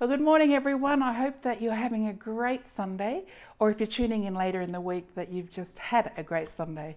Well, 0.00 0.08
good 0.10 0.20
morning, 0.20 0.54
everyone. 0.54 1.04
I 1.04 1.12
hope 1.12 1.40
that 1.42 1.62
you're 1.62 1.72
having 1.72 2.08
a 2.08 2.12
great 2.12 2.66
Sunday, 2.66 3.26
or 3.60 3.70
if 3.70 3.78
you're 3.78 3.86
tuning 3.86 4.24
in 4.24 4.34
later 4.34 4.60
in 4.60 4.72
the 4.72 4.80
week, 4.80 5.14
that 5.14 5.30
you've 5.30 5.52
just 5.52 5.78
had 5.78 6.10
a 6.16 6.22
great 6.24 6.50
Sunday. 6.50 6.96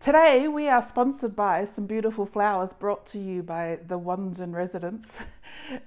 Today, 0.00 0.48
we 0.48 0.66
are 0.66 0.80
sponsored 0.80 1.36
by 1.36 1.66
some 1.66 1.84
beautiful 1.84 2.24
flowers 2.24 2.72
brought 2.72 3.04
to 3.08 3.18
you 3.18 3.42
by 3.42 3.78
the 3.88 3.98
Wandin 3.98 4.54
residents. 4.54 5.22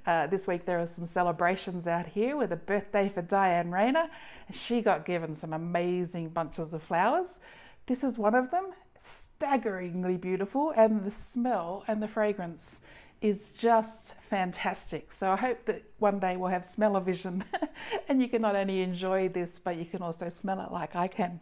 Uh, 0.05 0.27
this 0.27 0.45
week, 0.45 0.65
there 0.65 0.79
are 0.79 0.85
some 0.85 1.05
celebrations 1.05 1.87
out 1.87 2.05
here 2.05 2.37
with 2.37 2.51
a 2.51 2.55
birthday 2.55 3.09
for 3.09 3.21
Diane 3.21 3.71
Rayner. 3.71 4.09
And 4.47 4.55
she 4.55 4.81
got 4.81 5.05
given 5.05 5.33
some 5.33 5.53
amazing 5.53 6.29
bunches 6.29 6.73
of 6.73 6.83
flowers. 6.83 7.39
This 7.87 8.03
is 8.03 8.17
one 8.17 8.35
of 8.35 8.51
them, 8.51 8.67
staggeringly 8.97 10.17
beautiful, 10.17 10.71
and 10.71 11.03
the 11.03 11.11
smell 11.11 11.83
and 11.87 12.01
the 12.01 12.07
fragrance 12.07 12.81
is 13.23 13.51
just 13.51 14.15
fantastic. 14.29 15.11
So 15.13 15.31
I 15.31 15.37
hope 15.37 15.63
that 15.65 15.81
one 15.99 16.19
day 16.19 16.35
we'll 16.35 16.49
have 16.49 16.65
smell-o-vision 16.65 17.41
and 18.09 18.21
you 18.21 18.27
can 18.27 18.41
not 18.41 18.53
only 18.53 18.81
enjoy 18.81 19.29
this, 19.29 19.57
but 19.57 19.77
you 19.77 19.85
can 19.85 20.01
also 20.01 20.27
smell 20.27 20.59
it 20.59 20.71
like 20.73 20.97
I 20.97 21.07
can. 21.07 21.39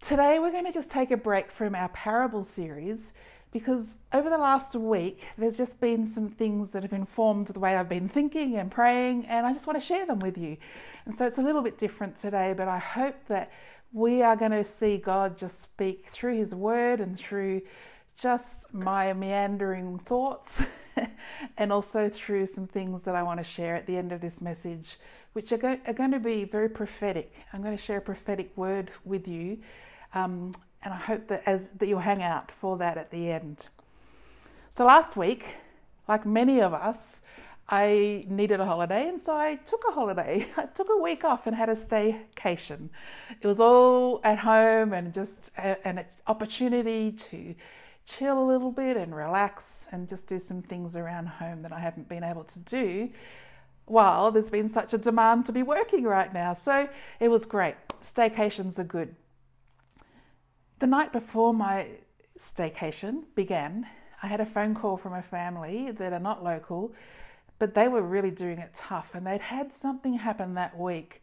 Today 0.00 0.38
we're 0.38 0.50
going 0.50 0.64
to 0.64 0.72
just 0.72 0.90
take 0.90 1.10
a 1.10 1.18
break 1.18 1.52
from 1.52 1.74
our 1.74 1.90
parable 1.90 2.42
series 2.42 3.12
because 3.52 3.98
over 4.14 4.30
the 4.30 4.38
last 4.38 4.74
week 4.74 5.22
there's 5.36 5.58
just 5.58 5.78
been 5.80 6.06
some 6.06 6.30
things 6.30 6.70
that 6.70 6.82
have 6.82 6.94
informed 6.94 7.48
the 7.48 7.60
way 7.60 7.76
I've 7.76 7.90
been 7.90 8.08
thinking 8.08 8.56
and 8.56 8.70
praying 8.70 9.26
and 9.26 9.44
I 9.44 9.52
just 9.52 9.66
want 9.66 9.78
to 9.78 9.84
share 9.84 10.06
them 10.06 10.20
with 10.20 10.38
you. 10.38 10.56
And 11.04 11.14
so 11.14 11.26
it's 11.26 11.36
a 11.36 11.42
little 11.42 11.60
bit 11.60 11.76
different 11.76 12.16
today, 12.16 12.54
but 12.56 12.68
I 12.68 12.78
hope 12.78 13.16
that 13.26 13.52
we 13.92 14.22
are 14.22 14.34
going 14.34 14.52
to 14.52 14.64
see 14.64 14.96
God 14.96 15.36
just 15.36 15.60
speak 15.60 16.06
through 16.10 16.36
his 16.36 16.54
word 16.54 17.00
and 17.00 17.14
through 17.18 17.60
just 18.20 18.72
my 18.74 19.12
meandering 19.14 19.98
thoughts 19.98 20.66
and 21.56 21.72
also 21.72 22.08
through 22.08 22.44
some 22.44 22.66
things 22.66 23.02
that 23.02 23.14
I 23.14 23.22
want 23.22 23.40
to 23.40 23.44
share 23.44 23.74
at 23.74 23.86
the 23.86 23.96
end 23.96 24.12
of 24.12 24.20
this 24.20 24.42
message, 24.42 24.98
which 25.32 25.52
are, 25.52 25.56
go- 25.56 25.78
are 25.86 25.94
going 25.94 26.10
to 26.10 26.20
be 26.20 26.44
very 26.44 26.68
prophetic. 26.68 27.32
I'm 27.52 27.62
going 27.62 27.76
to 27.76 27.82
share 27.82 27.98
a 27.98 28.02
prophetic 28.02 28.54
word 28.56 28.90
with 29.04 29.26
you, 29.26 29.58
um, 30.14 30.52
and 30.82 30.92
I 30.92 30.98
hope 30.98 31.28
that 31.28 31.42
as 31.46 31.70
that 31.78 31.88
you'll 31.88 32.00
hang 32.00 32.22
out 32.22 32.52
for 32.60 32.76
that 32.78 32.98
at 32.98 33.10
the 33.10 33.30
end. 33.30 33.68
So 34.68 34.84
last 34.84 35.16
week, 35.16 35.46
like 36.06 36.26
many 36.26 36.60
of 36.60 36.74
us, 36.74 37.22
I 37.70 38.26
needed 38.28 38.60
a 38.60 38.66
holiday, 38.66 39.08
and 39.08 39.18
so 39.18 39.34
I 39.34 39.54
took 39.54 39.82
a 39.88 39.92
holiday. 39.92 40.46
I 40.56 40.64
took 40.64 40.88
a 40.90 41.00
week 41.00 41.24
off 41.24 41.46
and 41.46 41.56
had 41.56 41.68
a 41.68 41.74
staycation. 41.74 42.88
It 43.40 43.46
was 43.46 43.60
all 43.60 44.20
at 44.24 44.38
home 44.38 44.92
and 44.92 45.14
just 45.14 45.52
a, 45.56 45.86
an 45.86 46.04
opportunity 46.26 47.12
to 47.12 47.54
chill 48.06 48.42
a 48.42 48.46
little 48.46 48.72
bit 48.72 48.96
and 48.96 49.14
relax 49.14 49.86
and 49.92 50.08
just 50.08 50.26
do 50.26 50.38
some 50.38 50.62
things 50.62 50.96
around 50.96 51.26
home 51.26 51.62
that 51.62 51.72
I 51.72 51.78
haven't 51.78 52.08
been 52.08 52.24
able 52.24 52.44
to 52.44 52.58
do 52.60 53.10
while 53.86 54.30
there's 54.30 54.48
been 54.48 54.68
such 54.68 54.94
a 54.94 54.98
demand 54.98 55.46
to 55.46 55.52
be 55.52 55.62
working 55.62 56.04
right 56.04 56.32
now. 56.32 56.54
So 56.54 56.88
it 57.18 57.28
was 57.28 57.44
great. 57.44 57.74
Staycations 58.02 58.78
are 58.78 58.84
good. 58.84 59.14
The 60.78 60.86
night 60.86 61.12
before 61.12 61.52
my 61.52 61.86
staycation 62.38 63.24
began, 63.34 63.86
I 64.22 64.28
had 64.28 64.40
a 64.40 64.46
phone 64.46 64.74
call 64.74 64.96
from 64.96 65.14
a 65.14 65.22
family 65.22 65.90
that 65.90 66.12
are 66.12 66.20
not 66.20 66.44
local, 66.44 66.94
but 67.58 67.74
they 67.74 67.88
were 67.88 68.02
really 68.02 68.30
doing 68.30 68.58
it 68.58 68.72
tough 68.74 69.10
and 69.14 69.26
they'd 69.26 69.40
had 69.40 69.72
something 69.72 70.14
happen 70.14 70.54
that 70.54 70.78
week. 70.78 71.22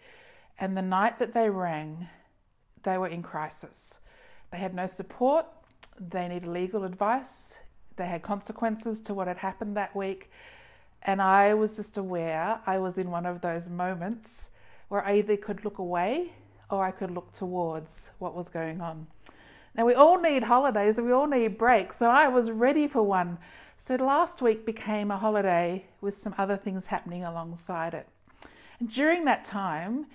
And 0.60 0.76
the 0.76 0.82
night 0.82 1.20
that 1.20 1.34
they 1.34 1.50
rang, 1.50 2.08
they 2.84 2.98
were 2.98 3.08
in 3.08 3.24
crisis. 3.24 4.00
They 4.52 4.58
had 4.58 4.76
no 4.76 4.88
support, 4.88 5.46
they 6.00 6.28
needed 6.28 6.48
legal 6.48 6.84
advice. 6.84 7.58
They 7.96 8.06
had 8.06 8.22
consequences 8.22 9.02
to 9.02 9.14
what 9.14 9.28
had 9.28 9.38
happened 9.38 9.76
that 9.78 9.96
week. 9.96 10.30
And 11.04 11.22
I 11.22 11.54
was 11.54 11.76
just 11.76 11.98
aware 11.98 12.60
I 12.66 12.78
was 12.78 12.98
in 12.98 13.10
one 13.10 13.26
of 13.26 13.42
those 13.42 13.70
moments 13.70 14.50
where 14.90 15.04
I 15.04 15.18
either 15.18 15.38
could 15.38 15.64
look 15.64 15.80
away 15.80 16.32
or 16.70 16.84
I 16.84 16.92
could 16.92 17.12
look 17.12 17.32
towards 17.32 18.12
what 18.20 18.36
was 18.36 18.50
going 18.50 18.82
on. 18.82 19.08
Now, 19.76 19.86
we 19.86 19.94
all 19.94 20.20
need 20.20 20.44
holidays 20.44 20.98
and 20.98 21.06
we 21.06 21.14
all 21.14 21.28
need 21.28 21.58
breaks, 21.58 21.98
so 21.98 22.10
I 22.10 22.28
was 22.28 22.50
ready 22.50 22.88
for 22.88 23.04
one. 23.04 23.38
So, 23.78 23.96
last 23.96 24.42
week 24.42 24.66
became 24.66 25.12
a 25.12 25.18
holiday 25.18 25.86
with 26.02 26.18
some 26.18 26.34
other 26.40 26.58
things 26.58 26.88
happening 26.88 27.24
alongside 27.24 27.94
it. 27.94 28.08
And 28.80 28.90
during 28.90 29.24
that 29.26 29.46
time, 29.46 30.08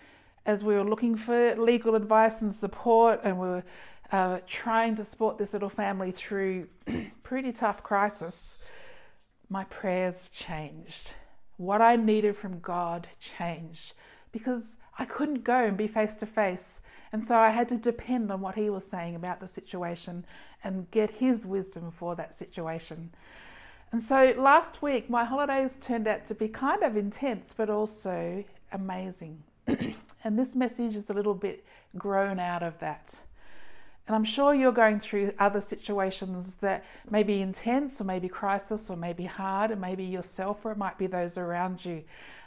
as 0.47 0.65
we 0.65 0.75
were 0.75 0.83
looking 0.83 1.17
for 1.17 1.55
legal 1.55 1.95
advice 1.95 2.43
and 2.43 2.53
support, 2.53 3.21
and 3.23 3.39
we 3.39 3.47
were 3.47 3.65
uh, 4.11 4.41
trying 4.47 4.95
to 4.97 5.05
support 5.05 5.39
this 5.39 5.53
little 5.53 5.71
family 5.71 6.11
through 6.11 6.69
pretty 7.23 7.53
tough 7.53 7.83
crisis, 7.83 8.59
my 9.49 9.65
prayers 9.65 10.29
changed. 10.33 11.13
What 11.57 11.81
I 11.81 11.97
needed 11.97 12.37
from 12.37 12.61
God 12.61 13.07
changed 13.21 13.95
because 14.33 14.77
I 14.99 15.05
couldn't 15.05 15.45
go 15.45 15.65
and 15.65 15.77
be 15.77 15.87
face 15.87 16.17
to 16.17 16.27
face. 16.27 16.81
And 17.13 17.23
so 17.23 17.37
I 17.37 17.51
had 17.51 17.69
to 17.69 17.77
depend 17.77 18.31
on 18.31 18.41
what 18.41 18.55
He 18.55 18.71
was 18.71 18.87
saying 18.87 19.15
about 19.15 19.41
the 19.41 19.49
situation 19.49 20.25
and 20.65 20.91
get 20.91 21.11
His 21.11 21.47
wisdom 21.47 21.91
for 21.91 22.17
that 22.17 22.35
situation. 22.35 23.11
And 23.93 24.03
so 24.03 24.35
last 24.39 24.81
week, 24.81 25.11
my 25.11 25.25
holidays 25.25 25.77
turned 25.81 26.09
out 26.09 26.27
to 26.27 26.35
be 26.35 26.49
kind 26.49 26.83
of 26.83 26.97
intense, 26.97 27.55
but 27.55 27.69
also 27.69 28.43
amazing. 28.73 29.43
and 29.67 30.39
this 30.39 30.55
message 30.55 30.97
is 30.97 31.11
a 31.11 31.13
little 31.13 31.35
bit 31.35 31.65
grown 31.99 32.39
out 32.39 32.63
of 32.63 32.79
that. 32.79 33.19
And 34.07 34.17
I'm 34.17 34.25
sure 34.25 34.53
you're 34.55 34.73
going 34.73 34.99
through 34.99 35.33
other 35.39 35.61
situations 35.61 36.57
that 36.57 36.85
may 37.09 37.23
be 37.23 37.41
intense 37.41 38.01
or 38.01 38.05
maybe 38.05 38.29
crisis 38.29 38.91
or 38.91 38.97
maybe 38.97 39.25
hard, 39.25 39.71
and 39.71 39.81
maybe 39.81 40.05
yourself 40.05 40.65
or 40.65 40.73
it 40.73 40.79
might 40.79 40.99
be 40.99 41.07
those 41.07 41.39
around 41.39 41.85
you. 41.85 42.03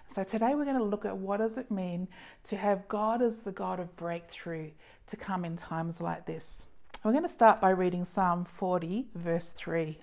So 0.08 0.24
today 0.24 0.54
we're 0.54 0.66
going 0.66 0.78
to 0.78 0.84
look 0.84 1.06
at 1.06 1.18
what 1.18 1.38
does 1.38 1.58
it 1.58 1.72
mean 1.72 2.08
to 2.44 2.58
have 2.58 2.88
God 2.88 3.22
as 3.22 3.40
the 3.40 3.52
God 3.52 3.80
of 3.80 3.96
breakthrough 3.96 4.72
to 5.08 5.18
come 5.18 5.46
in 5.46 5.56
times 5.56 6.02
like 6.02 6.26
this. 6.26 6.68
We're 7.04 7.12
going 7.12 7.24
to 7.24 7.30
start 7.30 7.62
by 7.62 7.70
reading 7.70 8.04
Psalm 8.04 8.46
40, 8.46 9.08
verse 9.16 9.52
3. 9.52 10.00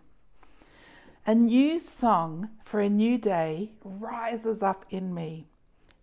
A 1.27 1.35
new 1.35 1.79
song 1.79 2.51
for 2.65 2.81
a 2.81 2.89
new 2.89 3.19
day 3.19 3.73
rises 3.85 4.63
up 4.63 4.87
in 4.91 5.15
me 5.15 5.47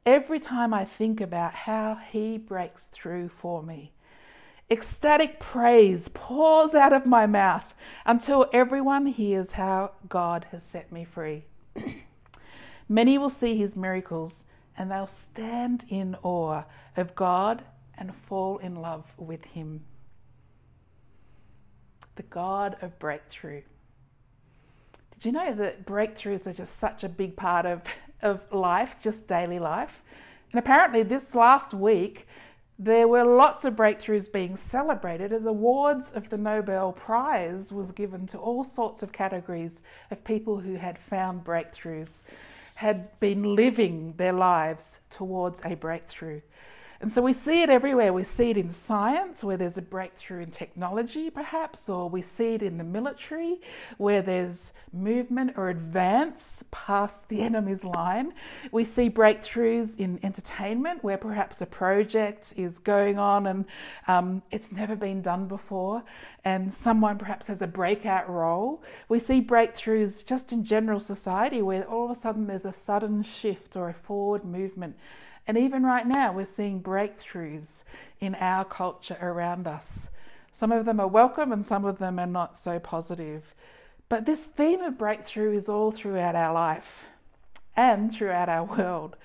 every 0.05 0.39
time 0.39 0.73
I 0.73 0.85
think 0.85 1.21
about 1.21 1.53
how 1.53 1.95
He 1.95 2.37
breaks 2.37 2.87
through 2.87 3.29
for 3.29 3.61
me. 3.61 3.91
Ecstatic 4.71 5.39
praise 5.39 6.09
pours 6.13 6.75
out 6.75 6.93
of 6.93 7.07
my 7.07 7.25
mouth 7.25 7.73
until 8.05 8.47
everyone 8.53 9.07
hears 9.07 9.53
how 9.53 9.91
God 10.07 10.45
has 10.51 10.61
set 10.61 10.91
me 10.91 11.03
free. 11.03 11.45
Many 12.89 13.17
will 13.17 13.29
see 13.29 13.57
his 13.57 13.75
miracles 13.75 14.43
and 14.77 14.91
they'll 14.91 15.07
stand 15.07 15.85
in 15.89 16.15
awe 16.21 16.63
of 16.97 17.15
God 17.15 17.63
and 17.97 18.15
fall 18.15 18.59
in 18.59 18.75
love 18.75 19.11
with 19.17 19.43
him. 19.43 19.83
The 22.15 22.23
God 22.23 22.77
of 22.81 22.97
breakthrough. 22.99 23.63
Did 25.11 25.25
you 25.25 25.31
know 25.31 25.53
that 25.53 25.85
breakthroughs 25.85 26.45
are 26.45 26.53
just 26.53 26.77
such 26.77 27.03
a 27.03 27.09
big 27.09 27.35
part 27.35 27.65
of, 27.65 27.81
of 28.21 28.39
life, 28.53 28.97
just 29.01 29.27
daily 29.27 29.59
life? 29.59 30.03
And 30.51 30.59
apparently, 30.59 31.03
this 31.03 31.35
last 31.35 31.73
week, 31.73 32.25
there 32.81 33.09
were 33.09 33.25
lots 33.25 33.65
of 33.65 33.75
breakthroughs 33.75 34.31
being 34.31 34.55
celebrated 34.55 35.33
as 35.33 35.45
awards 35.45 36.13
of 36.13 36.29
the 36.29 36.37
Nobel 36.37 36.93
Prize 36.93 37.73
was 37.73 37.91
given 37.91 38.25
to 38.27 38.37
all 38.37 38.63
sorts 38.63 39.03
of 39.03 39.11
categories 39.11 39.83
of 40.11 40.23
people 40.23 40.57
who 40.57 40.75
had 40.75 40.97
found 40.97 41.43
breakthroughs, 41.43 42.23
had 42.75 43.19
been 43.19 43.43
living 43.43 44.13
their 44.15 44.31
lives 44.31 45.01
towards 45.09 45.61
a 45.65 45.75
breakthrough. 45.75 46.39
And 47.01 47.09
so 47.09 47.21
we 47.21 47.31
see 47.31 47.61
it 47.61 47.69
everywhere. 47.69 48.11
We 48.11 48.25
see 48.25 48.49
it 48.49 48.57
in 48.57 48.69
science, 48.69 49.41
where 49.41 49.55
there's 49.55 49.77
a 49.77 49.81
breakthrough 49.81 50.41
in 50.41 50.51
technology, 50.51 51.29
perhaps, 51.29 51.87
or 51.87 52.09
we 52.09 52.21
see 52.21 52.55
it 52.55 52.61
in 52.61 52.77
the 52.77 52.83
military, 52.83 53.61
where 53.97 54.21
there's 54.21 54.73
movement 54.91 55.53
or 55.55 55.69
advance 55.69 56.61
past 56.71 57.29
the 57.29 57.39
enemy's 57.49 57.85
line. 57.85 58.33
We 58.73 58.83
see 58.83 59.09
breakthroughs 59.09 59.97
in 59.97 60.19
entertainment, 60.23 61.01
where 61.01 61.17
perhaps 61.17 61.61
a 61.61 61.65
project 61.65 62.53
is 62.57 62.79
going 62.79 63.17
on 63.17 63.47
and 63.47 63.65
um, 64.09 64.41
it's 64.51 64.73
never 64.73 64.97
been 64.97 65.21
done 65.21 65.47
before, 65.47 66.03
and 66.43 66.71
someone 66.71 67.17
perhaps 67.17 67.47
has 67.47 67.61
a 67.61 67.67
breakout 67.67 68.29
role. 68.29 68.83
We 69.07 69.19
see 69.19 69.41
breakthroughs 69.41 70.25
just 70.25 70.51
in 70.51 70.65
general 70.65 70.99
society, 70.99 71.61
where 71.61 71.85
all 71.85 72.03
of 72.03 72.11
a 72.11 72.15
sudden 72.15 72.45
there's 72.47 72.65
a 72.65 72.73
sudden 72.73 73.23
shift 73.23 73.77
or 73.77 73.87
a 73.87 73.93
forward 73.93 74.43
movement 74.43 74.97
and 75.49 75.57
even 75.57 75.81
right 75.81 76.05
now, 76.05 76.31
we're 76.31 76.45
seeing 76.45 76.79
breakthroughs 76.79 77.81
in 78.19 78.35
our 78.35 78.63
culture 78.63 79.17
around 79.19 79.65
us. 79.65 80.07
Some 80.51 80.71
of 80.71 80.85
them 80.85 80.99
are 80.99 81.07
welcome 81.07 81.51
and 81.51 81.65
some 81.65 81.85
of 81.85 81.97
them 81.97 82.19
are 82.19 82.27
not 82.27 82.55
so 82.55 82.77
positive. 82.77 83.55
But 84.09 84.27
this 84.27 84.43
theme 84.43 84.81
of 84.81 84.99
breakthrough 84.99 85.53
is 85.53 85.67
all 85.67 85.89
throughout 85.89 86.35
our 86.35 86.53
life 86.53 87.05
and 87.75 88.13
throughout 88.13 88.47
our 88.47 88.63
world. 88.63 89.15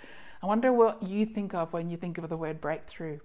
I 0.43 0.47
wonder 0.47 0.73
what 0.73 1.03
you 1.03 1.27
think 1.27 1.53
of 1.53 1.75
when 1.75 1.91
you 1.91 1.99
think 1.99 2.17
of 2.17 2.31
the 2.31 2.39
word 2.39 2.59
breakthrough. 2.59 3.19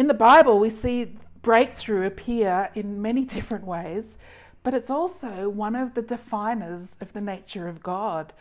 In 0.00 0.08
the 0.08 0.14
Bible, 0.14 0.58
we 0.58 0.70
see 0.70 1.16
breakthrough 1.42 2.06
appear 2.06 2.70
in 2.74 3.00
many 3.00 3.24
different 3.36 3.64
ways, 3.64 4.18
but 4.64 4.74
it's 4.74 4.90
also 4.90 5.48
one 5.48 5.76
of 5.76 5.94
the 5.94 6.02
definers 6.02 6.98
of 7.00 7.12
the 7.12 7.20
nature 7.20 7.68
of 7.68 7.84
God 7.84 8.32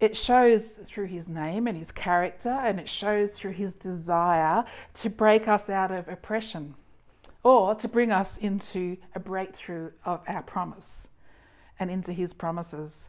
it 0.00 0.16
shows 0.16 0.78
through 0.84 1.06
his 1.06 1.28
name 1.28 1.66
and 1.66 1.76
his 1.76 1.90
character, 1.90 2.50
and 2.50 2.78
it 2.78 2.88
shows 2.88 3.32
through 3.32 3.52
his 3.52 3.74
desire 3.74 4.64
to 4.94 5.10
break 5.10 5.48
us 5.48 5.68
out 5.68 5.90
of 5.90 6.08
oppression 6.08 6.74
or 7.42 7.74
to 7.74 7.88
bring 7.88 8.12
us 8.12 8.36
into 8.38 8.96
a 9.14 9.20
breakthrough 9.20 9.90
of 10.04 10.20
our 10.28 10.42
promise 10.42 11.08
and 11.80 11.90
into 11.90 12.12
his 12.12 12.32
promises. 12.32 13.08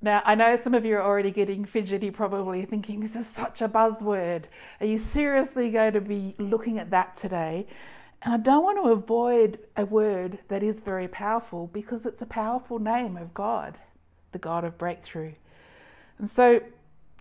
Now, 0.00 0.20
I 0.24 0.34
know 0.34 0.56
some 0.56 0.74
of 0.74 0.84
you 0.84 0.96
are 0.96 1.02
already 1.02 1.30
getting 1.30 1.64
fidgety, 1.64 2.10
probably 2.10 2.64
thinking 2.64 2.98
this 2.98 3.14
is 3.14 3.28
such 3.28 3.62
a 3.62 3.68
buzzword. 3.68 4.44
Are 4.80 4.86
you 4.86 4.98
seriously 4.98 5.70
going 5.70 5.92
to 5.92 6.00
be 6.00 6.34
looking 6.38 6.78
at 6.78 6.90
that 6.90 7.14
today? 7.14 7.68
And 8.22 8.34
I 8.34 8.36
don't 8.36 8.64
want 8.64 8.78
to 8.78 8.90
avoid 8.90 9.60
a 9.76 9.84
word 9.84 10.40
that 10.48 10.64
is 10.64 10.80
very 10.80 11.06
powerful 11.06 11.68
because 11.72 12.04
it's 12.04 12.22
a 12.22 12.26
powerful 12.26 12.80
name 12.80 13.16
of 13.16 13.32
God, 13.32 13.78
the 14.32 14.38
God 14.38 14.64
of 14.64 14.76
breakthrough. 14.76 15.34
And 16.18 16.28
so 16.28 16.60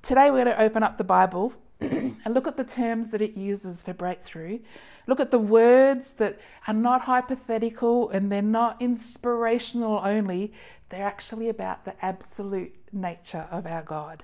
today 0.02 0.32
we're 0.32 0.44
going 0.44 0.56
to 0.56 0.62
open 0.62 0.84
up 0.84 0.98
the 0.98 1.04
Bible 1.04 1.54
and 1.80 2.34
look 2.34 2.48
at 2.48 2.58
the 2.58 2.64
terms 2.64 3.12
that 3.12 3.22
it 3.22 3.36
uses 3.36 3.82
for 3.82 3.94
breakthrough. 3.94 4.60
Look 5.08 5.20
at 5.20 5.32
the 5.32 5.40
words 5.40 6.14
that 6.14 6.40
are 6.68 6.74
not 6.74 7.02
hypothetical 7.02 8.10
and 8.10 8.32
they're 8.32 8.42
not 8.42 8.82
inspirational 8.82 10.00
only, 10.04 10.54
they're 10.90 11.06
actually 11.06 11.50
about 11.50 11.86
the 11.86 12.06
absolute 12.06 12.76
nature 12.92 13.48
of 13.50 13.66
our 13.66 13.82
God. 13.82 14.24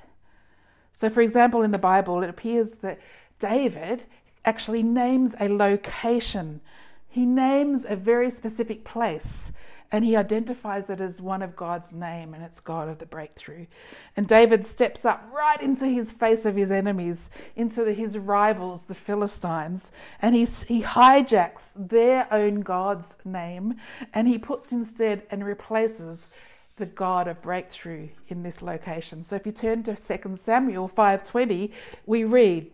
So, 0.93 1.09
for 1.09 1.21
example, 1.21 1.63
in 1.63 1.71
the 1.71 1.77
Bible, 1.77 2.23
it 2.23 2.29
appears 2.29 2.73
that 2.75 2.99
David 3.39 4.03
actually 4.45 4.83
names 4.83 5.35
a 5.39 5.47
location, 5.47 6.61
he 7.09 7.25
names 7.25 7.85
a 7.87 7.95
very 7.95 8.29
specific 8.29 8.83
place 8.83 9.51
and 9.91 10.03
he 10.03 10.15
identifies 10.15 10.89
it 10.89 10.99
as 10.99 11.21
one 11.21 11.41
of 11.41 11.55
God's 11.55 11.93
name, 11.93 12.33
and 12.33 12.43
it's 12.43 12.59
God 12.59 12.89
of 12.89 12.99
the 12.99 13.05
breakthrough. 13.05 13.67
And 14.15 14.27
David 14.27 14.65
steps 14.65 15.05
up 15.05 15.27
right 15.31 15.61
into 15.61 15.87
his 15.87 16.11
face 16.11 16.45
of 16.45 16.55
his 16.55 16.71
enemies, 16.71 17.29
into 17.55 17.83
the, 17.83 17.93
his 17.93 18.17
rivals, 18.17 18.83
the 18.83 18.95
Philistines, 18.95 19.91
and 20.21 20.35
he, 20.35 20.45
he 20.45 20.81
hijacks 20.81 21.71
their 21.75 22.27
own 22.31 22.61
God's 22.61 23.17
name, 23.23 23.75
and 24.13 24.27
he 24.27 24.37
puts 24.37 24.71
instead 24.71 25.23
and 25.31 25.45
replaces 25.45 26.31
the 26.75 26.85
God 26.85 27.27
of 27.27 27.41
breakthrough 27.41 28.09
in 28.27 28.43
this 28.43 28.61
location. 28.61 29.23
So 29.23 29.35
if 29.35 29.45
you 29.45 29.51
turn 29.51 29.83
to 29.83 29.95
2 29.95 30.37
Samuel 30.37 30.89
5:20, 30.89 31.71
we 32.05 32.23
read, 32.23 32.71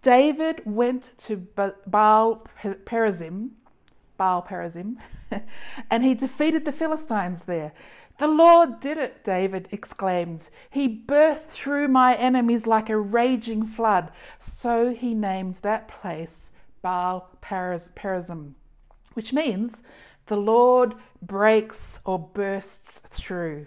David 0.00 0.62
went 0.64 1.12
to 1.18 1.36
Baal 1.36 2.46
Perazim, 2.60 3.50
Baal 4.16 4.42
Perazim, 4.42 4.96
and 5.90 6.04
he 6.04 6.14
defeated 6.14 6.64
the 6.64 6.72
Philistines 6.72 7.44
there. 7.44 7.72
The 8.18 8.28
Lord 8.28 8.78
did 8.80 8.98
it, 8.98 9.24
David 9.24 9.68
exclaims. 9.72 10.50
He 10.70 10.86
burst 10.86 11.50
through 11.50 11.88
my 11.88 12.14
enemies 12.14 12.66
like 12.66 12.88
a 12.88 12.98
raging 12.98 13.66
flood. 13.66 14.10
So 14.38 14.94
he 14.94 15.14
named 15.14 15.56
that 15.56 15.88
place 15.88 16.50
Baal 16.82 17.30
Perazim, 17.42 18.54
which 19.14 19.32
means 19.32 19.82
the 20.26 20.36
Lord 20.36 20.94
breaks 21.20 22.00
or 22.04 22.18
bursts 22.18 23.00
through. 23.00 23.66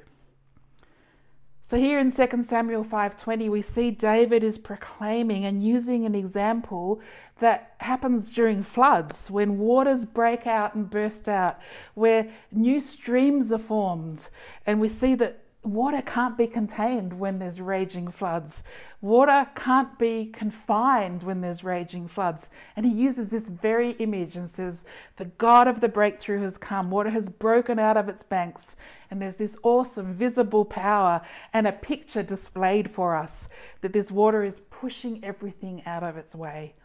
So 1.68 1.78
here 1.78 1.98
in 1.98 2.12
2 2.12 2.44
Samuel 2.44 2.84
5:20 2.84 3.50
we 3.50 3.64
see 3.64 3.90
David 3.90 4.44
is 4.44 4.60
proclaiming 4.60 5.46
and 5.46 5.64
using 5.64 6.06
an 6.06 6.14
example 6.14 7.02
that 7.40 7.74
happens 7.80 8.30
during 8.30 8.62
floods 8.62 9.32
when 9.32 9.58
waters 9.58 10.06
break 10.06 10.46
out 10.46 10.76
and 10.76 10.88
burst 10.88 11.28
out 11.28 11.58
where 11.96 12.28
new 12.52 12.80
streams 12.80 13.52
are 13.52 13.58
formed. 13.58 14.30
And 14.68 14.80
we 14.80 14.88
see 14.88 15.16
that 15.16 15.44
water 15.66 16.02
can't 16.02 16.38
be 16.38 16.48
contained 16.48 17.20
when 17.20 17.40
there's 17.40 17.60
raging 17.60 18.10
floods. 18.10 18.64
Water 19.02 19.50
can't 19.56 19.98
be 19.98 20.28
confined 20.28 21.24
when 21.24 21.42
there's 21.42 21.64
raging 21.64 22.08
floods. 22.08 22.50
And 22.76 22.86
he 22.86 22.92
uses 22.92 23.30
this 23.30 23.50
very 23.50 23.92
image 23.92 24.36
and 24.36 24.50
says, 24.50 24.86
The 25.18 25.26
God 25.26 25.68
of 25.68 25.82
the 25.82 25.90
breakthrough 25.90 26.42
has 26.42 26.58
come. 26.58 26.92
Water 26.92 27.10
has 27.10 27.30
broken 27.30 27.80
out 27.80 27.98
of 27.98 28.10
its 28.10 28.24
banks. 28.24 28.76
And 29.10 29.22
there's 29.22 29.36
this 29.36 29.58
awesome 29.64 30.14
visible 30.14 30.66
power 30.66 31.22
and 31.54 31.68
a 31.68 31.72
picture 31.72 32.24
displayed 32.24 32.92
for 32.92 33.16
us 33.16 33.50
that 33.82 33.94
this 33.94 34.12
water 34.12 34.44
is 34.44 34.60
pushing 34.60 35.24
everything 35.24 35.84
out 35.86 36.04
of 36.04 36.18
its 36.18 36.36
way. 36.36 36.76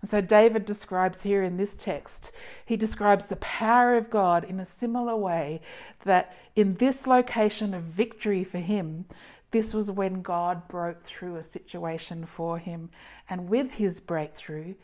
And 0.00 0.08
so 0.08 0.20
David 0.20 0.64
describes 0.64 1.22
here 1.22 1.42
in 1.42 1.56
this 1.58 1.76
text, 1.76 2.32
he 2.64 2.76
describes 2.76 3.26
the 3.26 3.36
power 3.36 3.96
of 3.96 4.08
God 4.08 4.44
in 4.44 4.58
a 4.58 4.64
similar 4.64 5.14
way 5.14 5.60
that 6.04 6.34
in 6.56 6.74
this 6.74 7.06
location 7.06 7.74
of 7.74 7.82
victory 7.82 8.42
for 8.42 8.58
him, 8.58 9.04
this 9.50 9.74
was 9.74 9.90
when 9.90 10.22
God 10.22 10.68
broke 10.68 11.02
through 11.02 11.36
a 11.36 11.42
situation 11.42 12.24
for 12.24 12.58
him. 12.58 12.88
And 13.28 13.48
with 13.48 13.72
his 13.72 14.00
breakthrough, 14.00 14.74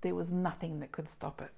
there 0.00 0.14
was 0.14 0.32
nothing 0.32 0.80
that 0.80 0.92
could 0.92 1.08
stop 1.08 1.42
it. 1.42 1.50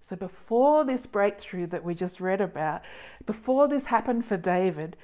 So 0.00 0.14
before 0.14 0.84
this 0.84 1.06
breakthrough 1.06 1.66
that 1.68 1.84
we 1.84 1.94
just 1.94 2.20
read 2.20 2.40
about, 2.40 2.82
before 3.24 3.66
this 3.66 3.86
happened 3.86 4.26
for 4.26 4.36
David, 4.36 4.96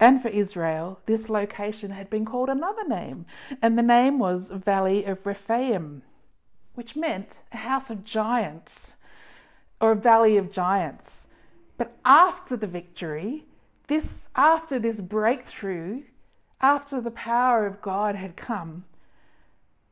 and 0.00 0.20
for 0.20 0.28
Israel, 0.28 0.98
this 1.06 1.28
location 1.28 1.92
had 1.92 2.10
been 2.10 2.24
called 2.24 2.48
another 2.48 2.86
name, 2.88 3.24
and 3.60 3.78
the 3.78 3.82
name 3.82 4.18
was 4.18 4.50
Valley 4.50 5.04
of 5.04 5.24
Rephaim 5.26 6.02
which 6.74 6.96
meant 6.96 7.42
a 7.52 7.58
house 7.58 7.90
of 7.90 8.04
giants 8.04 8.96
or 9.80 9.92
a 9.92 9.96
valley 9.96 10.36
of 10.36 10.50
giants. 10.50 11.26
But 11.76 11.96
after 12.04 12.56
the 12.56 12.66
victory, 12.66 13.44
this 13.88 14.28
after 14.34 14.78
this 14.78 15.00
breakthrough, 15.00 16.02
after 16.60 17.00
the 17.00 17.10
power 17.10 17.66
of 17.66 17.82
God 17.82 18.14
had 18.14 18.36
come, 18.36 18.84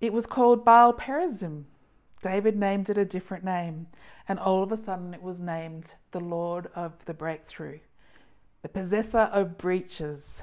it 0.01 0.13
was 0.13 0.27
called 0.27 0.65
Baal 0.65 0.95
Perazim. 0.95 1.65
David 2.23 2.57
named 2.57 2.89
it 2.91 2.99
a 2.99 3.05
different 3.05 3.45
name, 3.45 3.87
and 4.29 4.39
all 4.39 4.63
of 4.63 4.71
a 4.71 4.77
sudden 4.77 5.15
it 5.15 5.23
was 5.23 5.41
named 5.41 5.95
the 6.13 6.21
Lord 6.21 6.69
of 6.75 7.05
the 7.07 7.15
breakthrough, 7.15 7.79
the 8.63 8.69
possessor 8.69 9.31
of 9.33 9.59
breaches, 9.59 10.43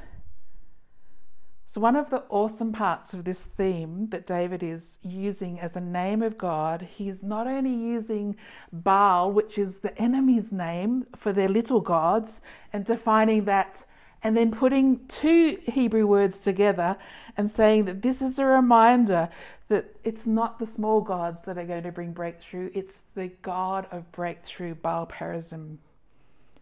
so, 1.70 1.82
one 1.82 1.98
of 1.98 2.10
the 2.10 2.24
awesome 2.30 2.72
parts 2.72 3.14
of 3.14 3.26
this 3.26 3.44
theme 3.44 4.08
that 4.12 4.26
David 4.26 4.64
is 4.64 5.00
using 5.02 5.60
as 5.60 5.76
a 5.76 5.82
name 5.82 6.22
of 6.22 6.38
God, 6.38 6.88
he's 6.96 7.24
not 7.24 7.46
only 7.46 7.74
using 7.74 8.38
Baal, 8.72 9.34
which 9.34 9.58
is 9.58 9.80
the 9.80 9.96
enemy's 10.02 10.54
name 10.54 11.08
for 11.14 11.34
their 11.34 11.50
little 11.50 11.82
gods, 11.82 12.42
and 12.72 12.86
defining 12.86 13.44
that, 13.46 13.84
and 14.24 14.38
then 14.38 14.50
putting 14.50 15.06
two 15.08 15.58
Hebrew 15.68 16.08
words 16.08 16.40
together 16.40 16.96
and 17.36 17.52
saying 17.52 17.84
that 17.84 18.02
this 18.02 18.22
is 18.22 18.40
a 18.40 18.46
reminder 18.46 19.28
that 19.68 19.94
it's 20.06 20.26
not 20.26 20.60
the 20.60 20.66
small 20.66 21.02
gods 21.02 21.44
that 21.44 21.58
are 21.58 21.66
going 21.66 21.84
to 21.84 21.92
bring 21.92 22.14
breakthrough, 22.14 22.72
it's 22.74 23.02
the 23.14 23.28
God 23.42 23.88
of 23.92 24.10
breakthrough, 24.14 24.74
Baal 24.74 25.06
Perazim. 25.06 25.80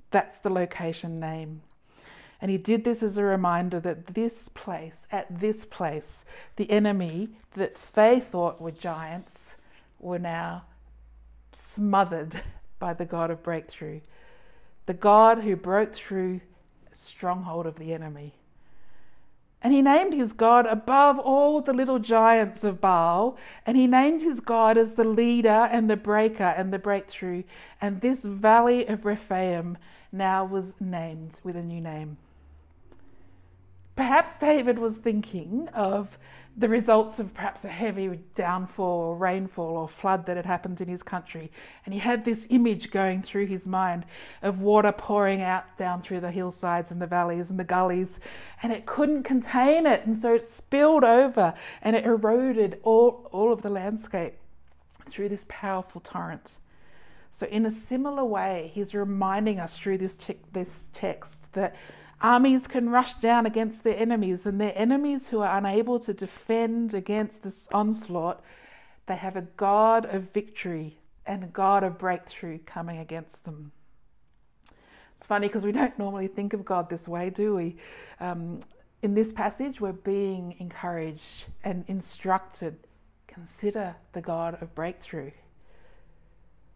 That's 0.09 0.39
the 0.39 0.49
location 0.49 1.19
name. 1.19 1.61
And 2.45 2.51
he 2.51 2.59
did 2.59 2.83
this 2.83 3.01
as 3.01 3.17
a 3.17 3.23
reminder 3.23 3.79
that 3.79 4.13
this 4.13 4.49
place, 4.49 5.07
at 5.11 5.39
this 5.39 5.65
place, 5.65 6.23
the 6.57 6.69
enemy 6.69 7.29
that 7.55 7.75
they 7.93 8.19
thought 8.19 8.61
were 8.61 8.69
giants 8.69 9.57
were 9.99 10.19
now 10.19 10.65
smothered 11.53 12.43
by 12.77 12.93
the 12.93 13.03
God 13.03 13.31
of 13.31 13.41
breakthrough. 13.41 14.01
The 14.85 14.93
God 14.93 15.39
who 15.39 15.55
broke 15.55 15.95
through 15.95 16.41
stronghold 16.91 17.65
of 17.65 17.79
the 17.79 17.95
enemy. 17.95 18.35
And 19.59 19.73
he 19.73 19.81
named 19.81 20.13
his 20.13 20.31
God 20.31 20.67
above 20.67 21.17
all 21.17 21.61
the 21.61 21.73
little 21.73 21.97
giants 21.97 22.63
of 22.63 22.79
Baal, 22.79 23.37
and 23.65 23.75
he 23.75 23.87
named 23.87 24.21
his 24.21 24.39
God 24.39 24.77
as 24.77 24.93
the 24.93 25.03
leader 25.03 25.67
and 25.71 25.89
the 25.89 25.97
breaker 25.97 26.53
and 26.55 26.71
the 26.71 26.77
breakthrough. 26.77 27.41
And 27.81 28.01
this 28.01 28.23
valley 28.23 28.85
of 28.85 29.03
Rephaim 29.03 29.79
now 30.11 30.45
was 30.45 30.75
named 30.79 31.41
with 31.43 31.55
a 31.55 31.63
new 31.63 31.81
name. 31.81 32.17
Perhaps 33.95 34.39
David 34.39 34.77
was 34.77 34.97
thinking 34.97 35.69
of 35.73 36.17
the 36.57 36.69
results 36.69 37.19
of 37.19 37.33
perhaps 37.33 37.65
a 37.65 37.69
heavy 37.69 38.19
downfall 38.33 39.01
or 39.01 39.17
rainfall 39.17 39.77
or 39.77 39.89
flood 39.89 40.25
that 40.25 40.37
had 40.37 40.45
happened 40.45 40.79
in 40.79 40.87
his 40.87 41.03
country. 41.03 41.51
And 41.85 41.93
he 41.93 41.99
had 41.99 42.23
this 42.23 42.47
image 42.49 42.91
going 42.91 43.21
through 43.21 43.47
his 43.47 43.67
mind 43.67 44.05
of 44.41 44.61
water 44.61 44.93
pouring 44.93 45.41
out 45.41 45.77
down 45.77 46.01
through 46.01 46.21
the 46.21 46.31
hillsides 46.31 46.91
and 46.91 47.01
the 47.01 47.07
valleys 47.07 47.49
and 47.49 47.59
the 47.59 47.65
gullies, 47.65 48.21
and 48.63 48.71
it 48.71 48.85
couldn't 48.85 49.23
contain 49.23 49.85
it. 49.85 50.05
And 50.05 50.15
so 50.15 50.35
it 50.35 50.43
spilled 50.43 51.03
over 51.03 51.53
and 51.81 51.95
it 51.95 52.05
eroded 52.05 52.79
all, 52.83 53.27
all 53.31 53.51
of 53.51 53.61
the 53.61 53.69
landscape 53.69 54.35
through 55.09 55.29
this 55.29 55.45
powerful 55.49 56.01
torrent. 56.01 56.57
So, 57.31 57.47
in 57.47 57.65
a 57.65 57.71
similar 57.71 58.23
way, 58.23 58.71
he's 58.73 58.95
reminding 58.95 59.59
us 59.59 59.77
through 59.77 59.97
this, 59.97 60.15
te- 60.15 60.37
this 60.53 60.89
text 60.93 61.51
that 61.51 61.75
Armies 62.25 62.67
can 62.67 62.89
rush 62.89 63.13
down 63.13 63.45
against 63.45 63.83
their 63.83 63.95
enemies, 63.99 64.47
and 64.47 64.59
their 64.59 64.73
enemies 64.75 65.27
who 65.27 65.41
are 65.41 65.59
unable 65.59 65.99
to 65.99 66.11
defend 66.11 66.95
against 66.95 67.43
this 67.43 67.67
onslaught, 67.71 68.43
they 69.05 69.15
have 69.15 69.35
a 69.35 69.43
God 69.43 70.07
of 70.07 70.33
victory 70.33 70.97
and 71.27 71.43
a 71.43 71.47
God 71.47 71.83
of 71.83 71.99
breakthrough 71.99 72.57
coming 72.65 72.97
against 72.97 73.45
them. 73.45 73.71
It's 75.13 75.27
funny 75.27 75.47
because 75.47 75.67
we 75.67 75.71
don't 75.71 75.99
normally 75.99 76.25
think 76.25 76.53
of 76.53 76.65
God 76.65 76.89
this 76.89 77.07
way, 77.07 77.29
do 77.29 77.53
we? 77.53 77.77
Um, 78.19 78.59
In 79.03 79.13
this 79.13 79.31
passage, 79.31 79.79
we're 79.79 79.91
being 79.91 80.55
encouraged 80.57 81.45
and 81.63 81.85
instructed 81.87 82.75
consider 83.27 83.97
the 84.13 84.21
God 84.21 84.59
of 84.63 84.73
breakthrough. 84.73 85.29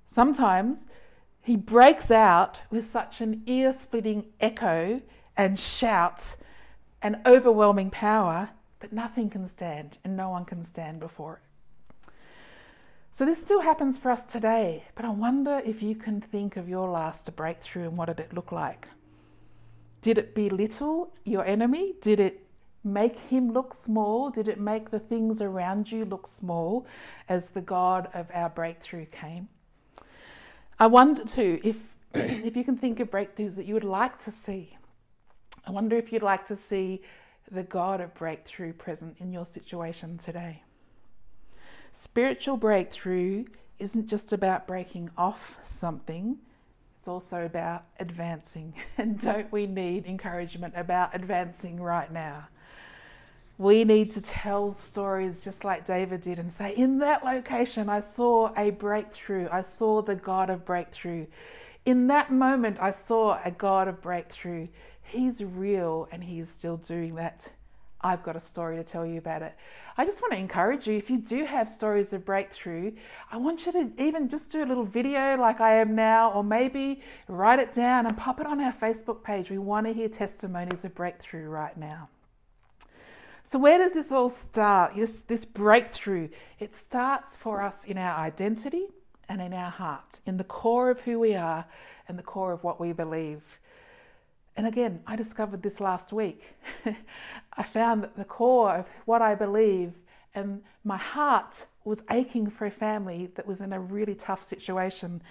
Sometimes 0.06 0.90
he 1.42 1.56
breaks 1.56 2.12
out 2.12 2.60
with 2.70 2.86
such 2.86 3.20
an 3.20 3.42
ear 3.48 3.74
splitting 3.74 4.26
echo 4.40 5.02
and 5.40 5.58
shout 5.58 6.36
and 7.02 7.16
overwhelming 7.26 7.90
power 7.90 8.50
that 8.82 8.92
nothing 8.92 9.30
can 9.30 9.46
stand 9.48 9.98
and 10.04 10.18
no 10.18 10.30
one 10.30 10.44
can 10.44 10.62
stand 10.62 11.00
before 11.00 11.40
it. 11.40 12.10
So, 13.14 13.26
this 13.26 13.40
still 13.40 13.62
happens 13.62 13.98
for 13.98 14.12
us 14.12 14.26
today, 14.26 14.84
but 14.96 15.06
I 15.06 15.10
wonder 15.10 15.62
if 15.66 15.82
you 15.82 15.96
can 15.96 16.20
think 16.20 16.58
of 16.58 16.68
your 16.68 16.90
last 16.90 17.34
breakthrough 17.38 17.88
and 17.88 17.98
what 17.98 18.08
did 18.08 18.20
it 18.20 18.34
look 18.34 18.52
like? 18.52 18.90
Did 20.02 20.18
it 20.18 20.36
belittle 20.36 21.14
your 21.24 21.46
enemy? 21.46 21.96
Did 22.02 22.20
it 22.20 22.46
make 22.84 23.18
him 23.18 23.54
look 23.54 23.74
small? 23.74 24.30
Did 24.30 24.50
it 24.50 24.60
make 24.60 24.92
the 24.92 25.00
things 25.00 25.42
around 25.42 25.90
you 25.90 26.04
look 26.04 26.28
small 26.28 26.86
as 27.30 27.50
the 27.50 27.62
God 27.62 28.10
of 28.14 28.28
our 28.34 28.50
breakthrough 28.50 29.06
came? 29.06 29.48
I 30.78 30.88
wonder 30.88 31.24
too 31.24 31.62
if, 31.64 31.78
if 32.14 32.58
you 32.58 32.66
can 32.66 32.78
think 32.78 33.00
of 33.00 33.10
breakthroughs 33.10 33.56
that 33.56 33.66
you 33.66 33.74
would 33.74 33.86
like 33.86 34.20
to 34.20 34.32
see. 34.32 34.76
I 35.70 35.72
wonder 35.72 35.96
if 35.98 36.12
you'd 36.12 36.24
like 36.24 36.48
to 36.48 36.56
see 36.56 37.04
the 37.52 37.62
God 37.62 38.02
of 38.02 38.16
breakthrough 38.16 38.74
present 38.74 39.18
in 39.20 39.32
your 39.32 39.46
situation 39.46 40.18
today. 40.18 40.64
Spiritual 41.92 42.58
breakthrough 42.58 43.46
isn't 43.78 44.08
just 44.08 44.34
about 44.34 44.66
breaking 44.66 45.12
off 45.16 45.60
something, 45.62 46.40
it's 46.96 47.08
also 47.08 47.46
about 47.46 47.84
advancing. 48.00 48.74
And 48.98 49.20
don't 49.20 49.52
we 49.52 49.68
need 49.68 50.08
encouragement 50.08 50.74
about 50.76 51.14
advancing 51.14 51.80
right 51.80 52.12
now? 52.12 52.48
We 53.60 53.84
need 53.84 54.10
to 54.14 54.22
tell 54.22 54.74
stories 54.74 55.40
just 55.40 55.64
like 55.64 55.86
David 55.86 56.22
did 56.22 56.40
and 56.40 56.52
say, 56.52 56.74
In 56.76 56.98
that 57.00 57.24
location, 57.24 57.90
I 57.90 58.00
saw 58.00 58.52
a 58.58 58.72
breakthrough. 58.72 59.48
I 59.52 59.62
saw 59.62 60.02
the 60.02 60.16
God 60.16 60.50
of 60.50 60.66
breakthrough. 60.66 61.28
In 61.90 62.06
that 62.06 62.32
moment, 62.32 62.78
I 62.80 62.92
saw 62.92 63.40
a 63.44 63.50
God 63.50 63.88
of 63.88 64.00
breakthrough. 64.00 64.68
He's 65.02 65.44
real 65.44 66.08
and 66.12 66.24
He's 66.24 66.48
still 66.48 66.78
doing 66.78 67.16
that. 67.16 67.52
I've 68.00 68.22
got 68.22 68.36
a 68.36 68.40
story 68.40 68.78
to 68.78 68.84
tell 68.84 69.08
you 69.08 69.18
about 69.18 69.42
it. 69.42 69.56
I 69.98 70.06
just 70.06 70.22
want 70.22 70.34
to 70.34 70.38
encourage 70.38 70.86
you 70.86 70.94
if 70.94 71.10
you 71.10 71.18
do 71.18 71.46
have 71.46 71.68
stories 71.68 72.14
of 72.14 72.24
breakthrough, 72.24 72.92
I 73.32 73.38
want 73.38 73.66
you 73.66 73.72
to 73.72 73.92
even 73.98 74.30
just 74.30 74.52
do 74.52 74.64
a 74.64 74.68
little 74.68 74.84
video 74.84 75.36
like 75.38 75.62
I 75.62 75.78
am 75.78 75.96
now, 75.96 76.32
or 76.32 76.44
maybe 76.44 77.02
write 77.28 77.58
it 77.58 77.74
down 77.74 78.06
and 78.06 78.16
pop 78.16 78.40
it 78.40 78.46
on 78.46 78.62
our 78.62 78.72
Facebook 78.72 79.24
page. 79.24 79.50
We 79.50 79.58
want 79.58 79.88
to 79.88 79.92
hear 79.92 80.10
testimonies 80.10 80.86
of 80.86 80.94
breakthrough 80.94 81.50
right 81.50 81.76
now. 81.76 82.08
So, 83.42 83.58
where 83.58 83.80
does 83.80 83.94
this 83.94 84.12
all 84.12 84.30
start? 84.30 84.96
This, 84.96 85.24
this 85.24 85.44
breakthrough, 85.44 86.30
it 86.60 86.76
starts 86.76 87.36
for 87.36 87.64
us 87.64 87.84
in 87.84 87.98
our 87.98 88.16
identity 88.16 88.90
and 89.30 89.42
in 89.42 89.54
our 89.54 89.70
hearts, 89.70 90.20
in 90.26 90.38
the 90.38 90.44
core 90.44 90.90
of 90.90 91.00
who 91.02 91.20
we 91.20 91.36
are 91.36 91.66
and 92.08 92.20
the 92.20 92.24
core 92.24 92.52
of 92.52 92.64
what 92.64 92.80
we 92.80 92.92
believe. 92.92 93.42
And 94.58 94.68
again, 94.68 95.02
I 95.08 95.16
discovered 95.16 95.64
this 95.64 95.80
last 95.80 96.12
week. 96.12 96.44
I 97.54 97.64
found 97.64 98.04
that 98.04 98.18
the 98.18 98.26
core 98.26 98.78
of 98.78 98.88
what 99.06 99.22
I 99.22 99.36
believe 99.36 99.94
and 100.36 100.62
my 100.84 100.98
heart 100.98 101.66
was 101.86 102.04
aching 102.12 102.50
for 102.50 102.66
a 102.66 102.72
family 102.72 103.32
that 103.36 103.48
was 103.48 103.62
in 103.62 103.74
a 103.74 103.80
really 103.80 104.16
tough 104.16 104.44
situation. 104.44 105.22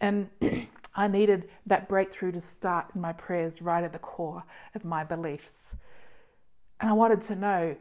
And 0.00 0.28
I 0.94 1.08
needed 1.08 1.48
that 1.66 1.88
breakthrough 1.88 2.32
to 2.32 2.40
start 2.40 2.92
in 2.94 3.00
my 3.00 3.12
prayers 3.12 3.60
right 3.60 3.84
at 3.84 3.92
the 3.92 3.98
core 3.98 4.44
of 4.74 4.84
my 4.84 5.04
beliefs. 5.04 5.74
And 6.80 6.88
I 6.88 6.94
wanted 6.94 7.20
to 7.22 7.36
know 7.36 7.76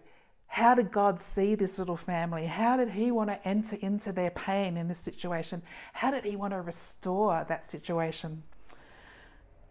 how 0.55 0.73
did 0.73 0.89
God 0.89 1.19
see 1.19 1.53
this 1.53 1.77
little 1.77 1.97
family? 1.97 2.45
How 2.45 2.77
did 2.77 2.89
He 2.89 3.11
want 3.11 3.29
to 3.29 3.45
enter 3.45 3.75
into 3.81 4.13
their 4.13 4.29
pain 4.29 4.77
in 4.77 4.87
this 4.87 4.99
situation? 4.99 5.61
How 5.91 6.11
did 6.11 6.23
He 6.23 6.37
want 6.37 6.53
to 6.53 6.61
restore 6.61 7.45
that 7.49 7.65
situation? 7.65 8.41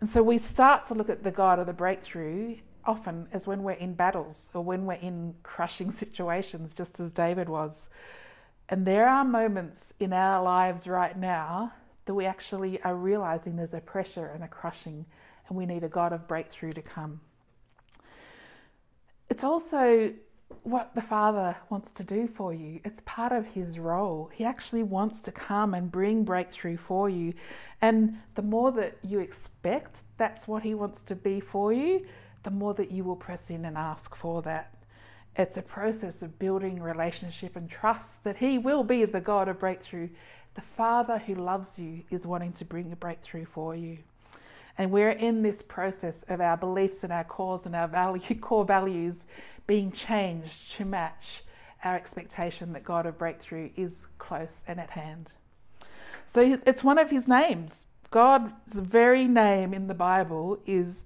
And 0.00 0.10
so 0.10 0.22
we 0.22 0.36
start 0.36 0.84
to 0.84 0.94
look 0.94 1.08
at 1.08 1.22
the 1.22 1.30
God 1.30 1.58
of 1.58 1.66
the 1.66 1.72
breakthrough 1.72 2.58
often 2.84 3.28
as 3.32 3.46
when 3.46 3.62
we're 3.62 3.72
in 3.72 3.94
battles 3.94 4.50
or 4.52 4.62
when 4.62 4.84
we're 4.84 5.00
in 5.00 5.34
crushing 5.42 5.90
situations, 6.02 6.74
just 6.74 7.00
as 7.00 7.14
David 7.14 7.48
was. 7.48 7.88
And 8.68 8.84
there 8.84 9.08
are 9.08 9.24
moments 9.24 9.94
in 10.00 10.12
our 10.12 10.42
lives 10.42 10.86
right 10.86 11.16
now 11.16 11.72
that 12.04 12.12
we 12.12 12.26
actually 12.26 12.78
are 12.82 12.94
realizing 12.94 13.56
there's 13.56 13.72
a 13.72 13.80
pressure 13.80 14.26
and 14.34 14.44
a 14.44 14.48
crushing, 14.48 15.06
and 15.48 15.56
we 15.56 15.64
need 15.64 15.82
a 15.82 15.88
God 15.88 16.12
of 16.12 16.28
breakthrough 16.28 16.74
to 16.74 16.82
come. 16.82 17.22
It's 19.30 19.44
also 19.44 20.12
what 20.62 20.94
the 20.94 21.02
Father 21.02 21.56
wants 21.68 21.92
to 21.92 22.04
do 22.04 22.26
for 22.26 22.54
you. 22.54 22.80
It's 22.84 23.02
part 23.04 23.32
of 23.32 23.46
His 23.46 23.78
role. 23.78 24.30
He 24.32 24.44
actually 24.44 24.82
wants 24.82 25.20
to 25.22 25.32
come 25.32 25.74
and 25.74 25.92
bring 25.92 26.24
breakthrough 26.24 26.78
for 26.78 27.08
you. 27.08 27.34
And 27.82 28.18
the 28.34 28.42
more 28.42 28.72
that 28.72 28.96
you 29.02 29.20
expect 29.20 30.02
that's 30.16 30.48
what 30.48 30.62
He 30.62 30.74
wants 30.74 31.02
to 31.02 31.14
be 31.14 31.40
for 31.40 31.72
you, 31.72 32.06
the 32.44 32.50
more 32.50 32.74
that 32.74 32.90
you 32.90 33.04
will 33.04 33.16
press 33.16 33.50
in 33.50 33.64
and 33.64 33.76
ask 33.76 34.14
for 34.14 34.42
that. 34.42 34.74
It's 35.36 35.56
a 35.56 35.62
process 35.62 36.22
of 36.22 36.38
building 36.38 36.80
relationship 36.80 37.56
and 37.56 37.68
trust 37.68 38.24
that 38.24 38.36
He 38.36 38.56
will 38.56 38.84
be 38.84 39.04
the 39.04 39.20
God 39.20 39.48
of 39.48 39.58
breakthrough. 39.58 40.08
The 40.54 40.62
Father 40.76 41.18
who 41.18 41.34
loves 41.34 41.78
you 41.78 42.04
is 42.10 42.26
wanting 42.26 42.52
to 42.54 42.64
bring 42.64 42.92
a 42.92 42.96
breakthrough 42.96 43.44
for 43.44 43.74
you. 43.74 43.98
And 44.76 44.90
we're 44.90 45.10
in 45.10 45.42
this 45.42 45.62
process 45.62 46.24
of 46.24 46.40
our 46.40 46.56
beliefs 46.56 47.04
and 47.04 47.12
our 47.12 47.24
cores 47.24 47.66
and 47.66 47.76
our 47.76 47.88
value, 47.88 48.34
core 48.40 48.64
values 48.64 49.26
being 49.66 49.92
changed 49.92 50.72
to 50.72 50.84
match 50.84 51.42
our 51.84 51.94
expectation 51.94 52.72
that 52.72 52.82
God 52.82 53.06
of 53.06 53.18
breakthrough 53.18 53.70
is 53.76 54.08
close 54.18 54.62
and 54.66 54.80
at 54.80 54.90
hand. 54.90 55.32
So 56.26 56.58
it's 56.64 56.82
one 56.82 56.98
of 56.98 57.10
his 57.10 57.28
names. 57.28 57.86
God's 58.10 58.78
very 58.78 59.28
name 59.28 59.74
in 59.74 59.86
the 59.86 59.94
Bible 59.94 60.58
is 60.66 61.04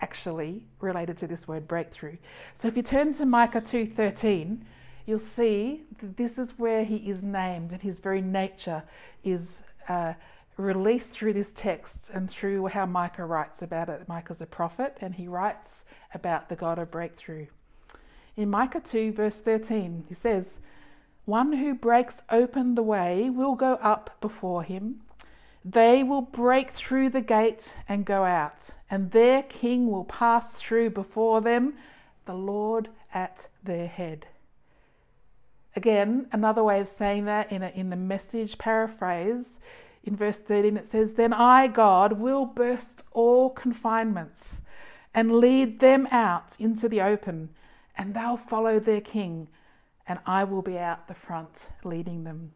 actually 0.00 0.64
related 0.80 1.16
to 1.18 1.26
this 1.26 1.46
word 1.46 1.68
breakthrough. 1.68 2.16
So 2.54 2.68
if 2.68 2.76
you 2.76 2.82
turn 2.82 3.12
to 3.14 3.26
Micah 3.26 3.60
2:13, 3.60 4.64
you'll 5.06 5.18
see 5.18 5.84
that 5.98 6.16
this 6.16 6.38
is 6.38 6.58
where 6.58 6.84
he 6.84 6.96
is 6.96 7.22
named 7.22 7.72
and 7.72 7.82
his 7.82 7.98
very 8.00 8.22
nature 8.22 8.82
is 9.22 9.62
uh, 9.88 10.14
released 10.60 11.12
through 11.12 11.32
this 11.32 11.52
text 11.52 12.10
and 12.10 12.28
through 12.28 12.66
how 12.68 12.86
Micah 12.86 13.24
writes 13.24 13.62
about 13.62 13.88
it. 13.88 14.08
Micah's 14.08 14.40
a 14.40 14.46
prophet 14.46 14.96
and 15.00 15.14
he 15.14 15.28
writes 15.28 15.84
about 16.14 16.48
the 16.48 16.56
God 16.56 16.78
of 16.78 16.90
breakthrough. 16.90 17.46
In 18.36 18.50
Micah 18.50 18.80
2, 18.80 19.12
verse 19.12 19.40
13, 19.40 20.04
he 20.08 20.14
says, 20.14 20.60
One 21.24 21.54
who 21.54 21.74
breaks 21.74 22.22
open 22.30 22.74
the 22.74 22.82
way 22.82 23.28
will 23.28 23.54
go 23.54 23.74
up 23.74 24.16
before 24.20 24.62
him. 24.62 25.02
They 25.64 26.02
will 26.02 26.22
break 26.22 26.70
through 26.70 27.10
the 27.10 27.20
gate 27.20 27.76
and 27.86 28.06
go 28.06 28.24
out, 28.24 28.70
and 28.90 29.10
their 29.10 29.42
king 29.42 29.90
will 29.90 30.04
pass 30.04 30.54
through 30.54 30.90
before 30.90 31.40
them, 31.42 31.74
the 32.24 32.34
Lord 32.34 32.88
at 33.12 33.48
their 33.62 33.86
head. 33.86 34.26
Again, 35.76 36.26
another 36.32 36.64
way 36.64 36.80
of 36.80 36.88
saying 36.88 37.26
that 37.26 37.52
in, 37.52 37.62
a, 37.62 37.68
in 37.68 37.90
the 37.90 37.96
message 37.96 38.58
paraphrase 38.58 39.60
in 40.04 40.16
verse 40.16 40.40
13 40.40 40.76
it 40.76 40.86
says, 40.86 41.14
Then 41.14 41.32
I, 41.32 41.66
God, 41.66 42.14
will 42.14 42.46
burst 42.46 43.04
all 43.12 43.50
confinements 43.50 44.60
and 45.14 45.36
lead 45.36 45.80
them 45.80 46.06
out 46.10 46.56
into 46.58 46.88
the 46.88 47.00
open, 47.00 47.50
and 47.96 48.14
they'll 48.14 48.36
follow 48.36 48.78
their 48.78 49.00
king, 49.00 49.48
and 50.06 50.18
I 50.24 50.44
will 50.44 50.62
be 50.62 50.78
out 50.78 51.08
the 51.08 51.14
front 51.14 51.70
leading 51.84 52.24
them. 52.24 52.52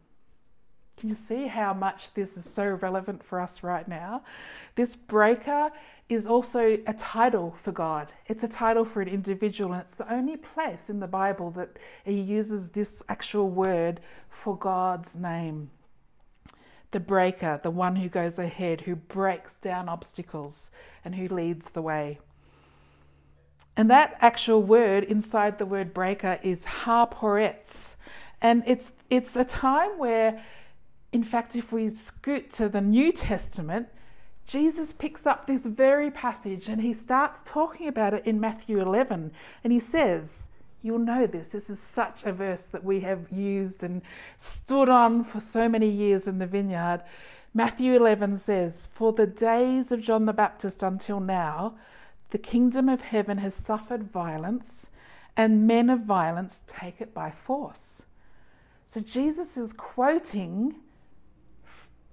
Can 0.97 1.09
you 1.09 1.15
see 1.15 1.47
how 1.47 1.73
much 1.73 2.13
this 2.13 2.37
is 2.37 2.45
so 2.45 2.79
relevant 2.81 3.21
for 3.21 3.41
us 3.41 3.63
right 3.63 3.85
now? 3.85 4.23
This 4.75 4.95
breaker 4.95 5.69
is 6.07 6.25
also 6.25 6.77
a 6.87 6.93
title 6.93 7.53
for 7.61 7.73
God. 7.73 8.13
It's 8.27 8.45
a 8.45 8.47
title 8.47 8.85
for 8.85 9.01
an 9.01 9.09
individual, 9.09 9.73
and 9.73 9.81
it's 9.81 9.95
the 9.95 10.11
only 10.11 10.37
place 10.37 10.89
in 10.89 11.01
the 11.01 11.07
Bible 11.07 11.51
that 11.51 11.77
he 12.05 12.19
uses 12.19 12.69
this 12.69 13.03
actual 13.09 13.49
word 13.49 13.99
for 14.29 14.57
God's 14.57 15.17
name 15.17 15.69
the 16.95 16.99
breaker, 17.01 17.59
the 17.61 17.69
one 17.69 17.97
who 17.97 18.07
goes 18.07 18.39
ahead, 18.39 18.79
who 18.79 18.95
breaks 18.95 19.57
down 19.57 19.89
obstacles 19.89 20.71
and 21.03 21.13
who 21.15 21.27
leads 21.27 21.71
the 21.71 21.81
way. 21.81 22.19
And 23.75 23.91
that 23.91 24.15
actual 24.21 24.63
word 24.63 25.03
inside 25.03 25.57
the 25.57 25.65
word 25.65 25.93
breaker 25.93 26.39
is 26.41 26.63
ha-poretz. 26.63 27.97
And 28.41 28.63
it's, 28.65 28.93
it's 29.09 29.35
a 29.35 29.43
time 29.43 29.97
where, 29.97 30.41
in 31.11 31.25
fact, 31.25 31.57
if 31.57 31.73
we 31.73 31.89
scoot 31.89 32.49
to 32.53 32.69
the 32.69 32.79
New 32.79 33.11
Testament, 33.11 33.89
Jesus 34.47 34.93
picks 34.93 35.25
up 35.25 35.47
this 35.47 35.65
very 35.65 36.09
passage 36.09 36.69
and 36.69 36.81
he 36.81 36.93
starts 36.93 37.41
talking 37.45 37.89
about 37.89 38.13
it 38.13 38.25
in 38.25 38.39
Matthew 38.39 38.79
11. 38.79 39.33
And 39.65 39.73
he 39.73 39.79
says, 39.79 40.47
You'll 40.85 40.99
know 40.99 41.25
this. 41.25 41.49
This 41.49 41.71
is 41.71 41.79
such 41.79 42.25
a 42.25 42.31
verse 42.31 42.67
that 42.67 42.83
we 42.83 42.99
have 42.99 43.31
used 43.31 43.81
and 43.81 44.03
stood 44.37 44.87
on 44.87 45.23
for 45.23 45.39
so 45.39 45.67
many 45.67 45.89
years 45.89 46.27
in 46.27 46.37
the 46.37 46.45
vineyard. 46.45 47.01
Matthew 47.55 47.95
11 47.95 48.37
says, 48.37 48.87
For 48.93 49.11
the 49.11 49.25
days 49.25 49.91
of 49.91 50.01
John 50.01 50.27
the 50.27 50.31
Baptist 50.31 50.83
until 50.83 51.19
now, 51.19 51.73
The 52.29 52.37
kingdom 52.37 52.87
of 52.87 53.01
heaven 53.01 53.39
has 53.39 53.55
suffered 53.55 54.11
violence, 54.11 54.89
and 55.35 55.65
men 55.65 55.89
of 55.89 56.01
violence 56.01 56.63
take 56.67 57.01
it 57.01 57.15
by 57.15 57.31
force. 57.31 58.03
So 58.83 58.99
Jesus 58.99 59.57
is 59.57 59.73
quoting 59.73 60.75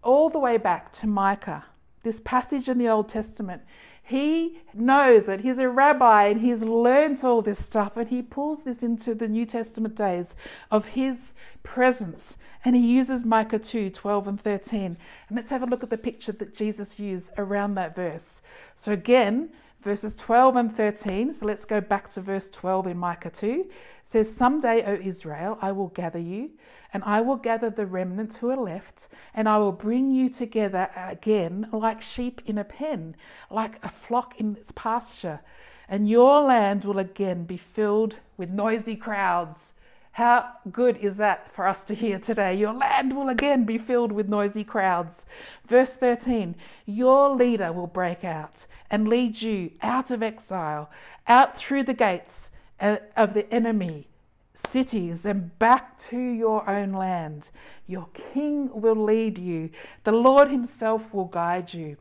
all 0.03 0.31
the 0.31 0.39
way 0.39 0.57
back 0.57 0.93
to 0.95 1.07
Micah, 1.07 1.67
this 2.05 2.21
passage 2.21 2.71
in 2.71 2.79
the 2.79 2.89
Old 2.89 3.11
Testament. 3.11 3.63
He 4.03 4.61
knows 4.75 5.29
it. 5.29 5.41
He's 5.41 5.59
a 5.59 5.69
rabbi 5.69 6.27
and 6.27 6.41
he's 6.41 6.63
learned 6.63 7.23
all 7.23 7.41
this 7.41 7.65
stuff 7.65 7.97
and 7.97 8.09
he 8.09 8.21
pulls 8.21 8.65
this 8.65 8.83
into 8.83 9.15
the 9.15 9.29
New 9.29 9.47
Testament 9.47 9.95
days 9.95 10.35
of 10.71 10.87
his 10.87 11.35
presence. 11.63 12.37
And 12.65 12.75
he 12.75 12.83
uses 12.83 13.25
Micah 13.25 13.59
2 13.59 13.91
12 13.91 14.29
and 14.29 14.41
13. 14.41 14.85
And 15.29 15.37
let's 15.37 15.51
have 15.51 15.63
a 15.63 15.67
look 15.67 15.83
at 15.83 15.91
the 15.91 15.99
picture 15.99 16.33
that 16.33 16.55
Jesus 16.55 16.99
used 16.99 17.31
around 17.39 17.75
that 17.75 17.95
verse. 17.95 18.43
So, 18.75 18.93
again, 18.93 19.51
verses 19.83 20.15
12 20.17 20.57
and 20.57 20.75
13. 20.75 21.33
So 21.33 21.47
let's 21.47 21.65
go 21.65 21.81
back 21.81 22.09
to 22.11 22.21
verse 22.21 22.49
12 22.51 22.89
in 22.89 22.99
Micah 22.99 23.31
2. 23.31 23.67
It 23.67 23.73
says, 24.03 24.35
Someday, 24.35 24.85
O 24.85 24.95
Israel, 24.95 25.59
I 25.61 25.73
will 25.73 25.89
gather 25.89 26.19
you, 26.19 26.51
and 26.93 27.03
I 27.05 27.21
will 27.21 27.37
gather 27.37 27.69
the 27.69 27.87
remnant 27.87 28.35
who 28.35 28.51
are 28.51 28.57
left, 28.57 29.09
and 29.35 29.49
I 29.49 29.59
will 29.59 29.73
bring 29.73 30.11
you 30.11 30.29
together 30.29 30.89
again 30.97 31.69
like 31.73 32.01
sheep 32.01 32.41
in 32.47 32.59
a 32.59 32.65
pen, 32.65 33.17
like 33.51 33.85
a 33.85 33.91
flock 33.91 34.39
in 34.39 34.57
its 34.57 34.73
pasture. 34.73 35.41
And 35.89 36.09
your 36.09 36.43
land 36.43 36.85
will 36.85 36.99
again 36.99 37.45
be 37.45 37.57
filled 37.57 38.17
with 38.37 38.51
noisy 38.51 38.97
crowds 38.97 39.75
how 40.13 40.53
good 40.71 40.99
is 40.99 41.17
that 41.17 41.55
for 41.55 41.67
us 41.67 41.85
to 41.85 41.95
hear 41.95 42.19
today? 42.19 42.55
Your 42.55 42.75
land 42.75 43.17
will 43.17 43.31
again 43.31 43.65
be 43.65 43.79
filled 43.79 44.13
with 44.13 44.29
noisy 44.29 44.63
crowds. 44.63 45.25
Verse 45.67 45.95
13 45.95 46.55
Your 46.85 47.35
leader 47.35 47.73
will 47.73 47.87
break 47.87 48.23
out 48.23 48.67
and 48.91 49.09
lead 49.09 49.41
you 49.41 49.73
out 49.81 50.11
of 50.11 50.23
exile, 50.23 50.91
out 51.27 51.57
through 51.57 51.85
the 51.85 51.95
gates 51.95 52.51
uh, 52.79 52.99
of 53.17 53.33
the 53.33 53.51
enemy 53.53 54.09
cities 54.55 55.25
and 55.25 55.59
back 55.59 55.97
to 55.97 56.19
your 56.19 56.69
own 56.69 56.93
land. 56.93 57.51
Your 57.87 58.09
king 58.13 58.69
will 58.73 58.97
lead 58.97 59.39
you, 59.39 59.71
the 60.05 60.13
Lord 60.13 60.49
himself 60.49 61.15
will 61.15 61.25
guide 61.25 61.73
you. 61.73 61.97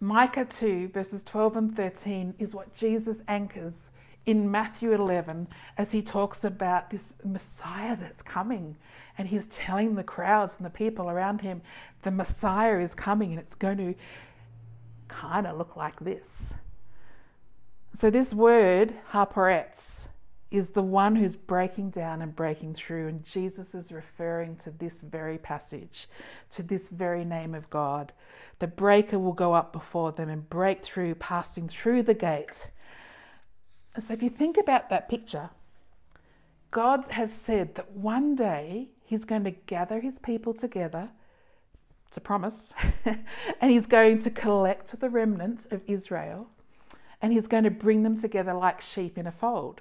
Micah 0.00 0.44
2, 0.44 0.88
verses 0.88 1.22
12 1.22 1.56
and 1.56 1.76
13 1.76 2.34
is 2.38 2.54
what 2.54 2.74
Jesus 2.74 3.22
anchors 3.28 3.90
in 4.26 4.50
Matthew 4.50 4.92
11 4.92 5.46
as 5.78 5.92
he 5.92 6.02
talks 6.02 6.42
about 6.44 6.90
this 6.90 7.16
Messiah 7.24 7.96
that's 7.96 8.22
coming. 8.22 8.76
And 9.16 9.28
he's 9.28 9.46
telling 9.46 9.94
the 9.94 10.04
crowds 10.04 10.56
and 10.56 10.66
the 10.66 10.70
people 10.70 11.08
around 11.08 11.40
him, 11.40 11.62
the 12.02 12.10
Messiah 12.10 12.80
is 12.80 12.94
coming 12.94 13.30
and 13.30 13.38
it's 13.40 13.54
going 13.54 13.78
to 13.78 13.94
kind 15.08 15.46
of 15.46 15.56
look 15.56 15.76
like 15.76 15.98
this. 16.00 16.52
So, 17.94 18.10
this 18.10 18.34
word, 18.34 18.92
haparetz, 19.12 20.08
is 20.50 20.70
the 20.70 20.82
one 20.82 21.16
who's 21.16 21.34
breaking 21.34 21.90
down 21.90 22.20
and 22.20 22.36
breaking 22.36 22.74
through. 22.74 23.08
And 23.08 23.24
Jesus 23.24 23.74
is 23.74 23.90
referring 23.90 24.56
to 24.56 24.70
this 24.70 25.00
very 25.00 25.38
passage, 25.38 26.08
to 26.50 26.62
this 26.62 26.88
very 26.88 27.24
name 27.24 27.54
of 27.54 27.70
God. 27.70 28.12
The 28.58 28.66
breaker 28.66 29.18
will 29.18 29.32
go 29.32 29.54
up 29.54 29.72
before 29.72 30.12
them 30.12 30.28
and 30.28 30.48
break 30.48 30.82
through, 30.82 31.14
passing 31.14 31.68
through 31.68 32.02
the 32.02 32.14
gate 32.14 32.70
and 33.96 34.04
so 34.04 34.12
if 34.12 34.22
you 34.22 34.28
think 34.28 34.58
about 34.58 34.90
that 34.90 35.08
picture, 35.08 35.50
God 36.70 37.06
has 37.06 37.32
said 37.32 37.74
that 37.74 37.92
one 37.92 38.34
day 38.34 38.90
He's 39.04 39.24
going 39.24 39.44
to 39.44 39.52
gather 39.52 40.00
His 40.00 40.18
people 40.18 40.52
together. 40.52 41.10
It's 42.06 42.18
a 42.18 42.20
promise. 42.20 42.74
and 43.60 43.70
He's 43.70 43.86
going 43.86 44.18
to 44.20 44.30
collect 44.30 45.00
the 45.00 45.08
remnant 45.08 45.66
of 45.70 45.80
Israel 45.86 46.48
and 47.22 47.32
He's 47.32 47.46
going 47.46 47.64
to 47.64 47.70
bring 47.70 48.02
them 48.02 48.20
together 48.20 48.52
like 48.52 48.82
sheep 48.82 49.16
in 49.16 49.26
a 49.26 49.32
fold. 49.32 49.80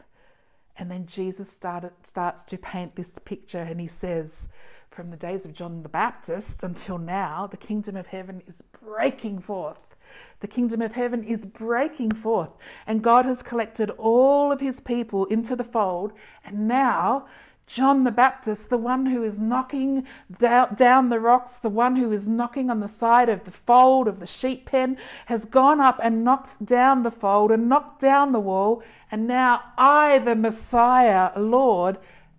And 0.77 0.89
then 0.89 1.05
Jesus 1.07 1.49
started, 1.49 1.91
starts 2.03 2.45
to 2.45 2.57
paint 2.57 2.95
this 2.95 3.19
picture 3.19 3.59
and 3.59 3.81
He 3.81 3.87
says, 3.87 4.47
from 4.89 5.11
the 5.11 5.17
days 5.17 5.43
of 5.43 5.53
John 5.53 5.83
the 5.83 5.89
Baptist 5.89 6.63
until 6.63 6.97
now, 6.97 7.47
the 7.47 7.57
kingdom 7.57 7.97
of 7.97 8.07
heaven 8.07 8.41
is 8.47 8.61
breaking 8.61 9.39
forth. 9.39 9.94
The 10.39 10.47
kingdom 10.47 10.81
of 10.81 10.93
heaven 10.93 11.23
is 11.23 11.45
breaking 11.45 12.11
forth, 12.11 12.53
and 12.85 13.01
God 13.01 13.25
has 13.25 13.41
collected 13.41 13.89
all 13.91 14.51
of 14.51 14.59
his 14.59 14.79
people 14.79 15.25
into 15.25 15.55
the 15.55 15.63
fold. 15.63 16.13
And 16.43 16.67
now, 16.67 17.25
John 17.67 18.03
the 18.03 18.11
Baptist, 18.11 18.69
the 18.69 18.77
one 18.77 19.07
who 19.07 19.23
is 19.23 19.41
knocking 19.41 20.05
down 20.37 21.09
the 21.09 21.19
rocks, 21.19 21.55
the 21.55 21.69
one 21.69 21.95
who 21.95 22.11
is 22.11 22.27
knocking 22.27 22.69
on 22.69 22.79
the 22.79 22.87
side 22.87 23.27
of 23.27 23.43
the 23.43 23.51
fold 23.51 24.07
of 24.07 24.19
the 24.19 24.27
sheep 24.27 24.67
pen, 24.67 24.97
has 25.25 25.45
gone 25.45 25.81
up 25.81 25.99
and 26.03 26.23
knocked 26.23 26.63
down 26.63 27.01
the 27.01 27.11
fold 27.11 27.51
and 27.51 27.67
knocked 27.67 27.99
down 27.99 28.33
the 28.33 28.39
wall. 28.39 28.83
And 29.09 29.27
now 29.27 29.63
I, 29.77 30.19
the 30.19 30.35
Messiah, 30.35 31.31
Lord, 31.35 31.97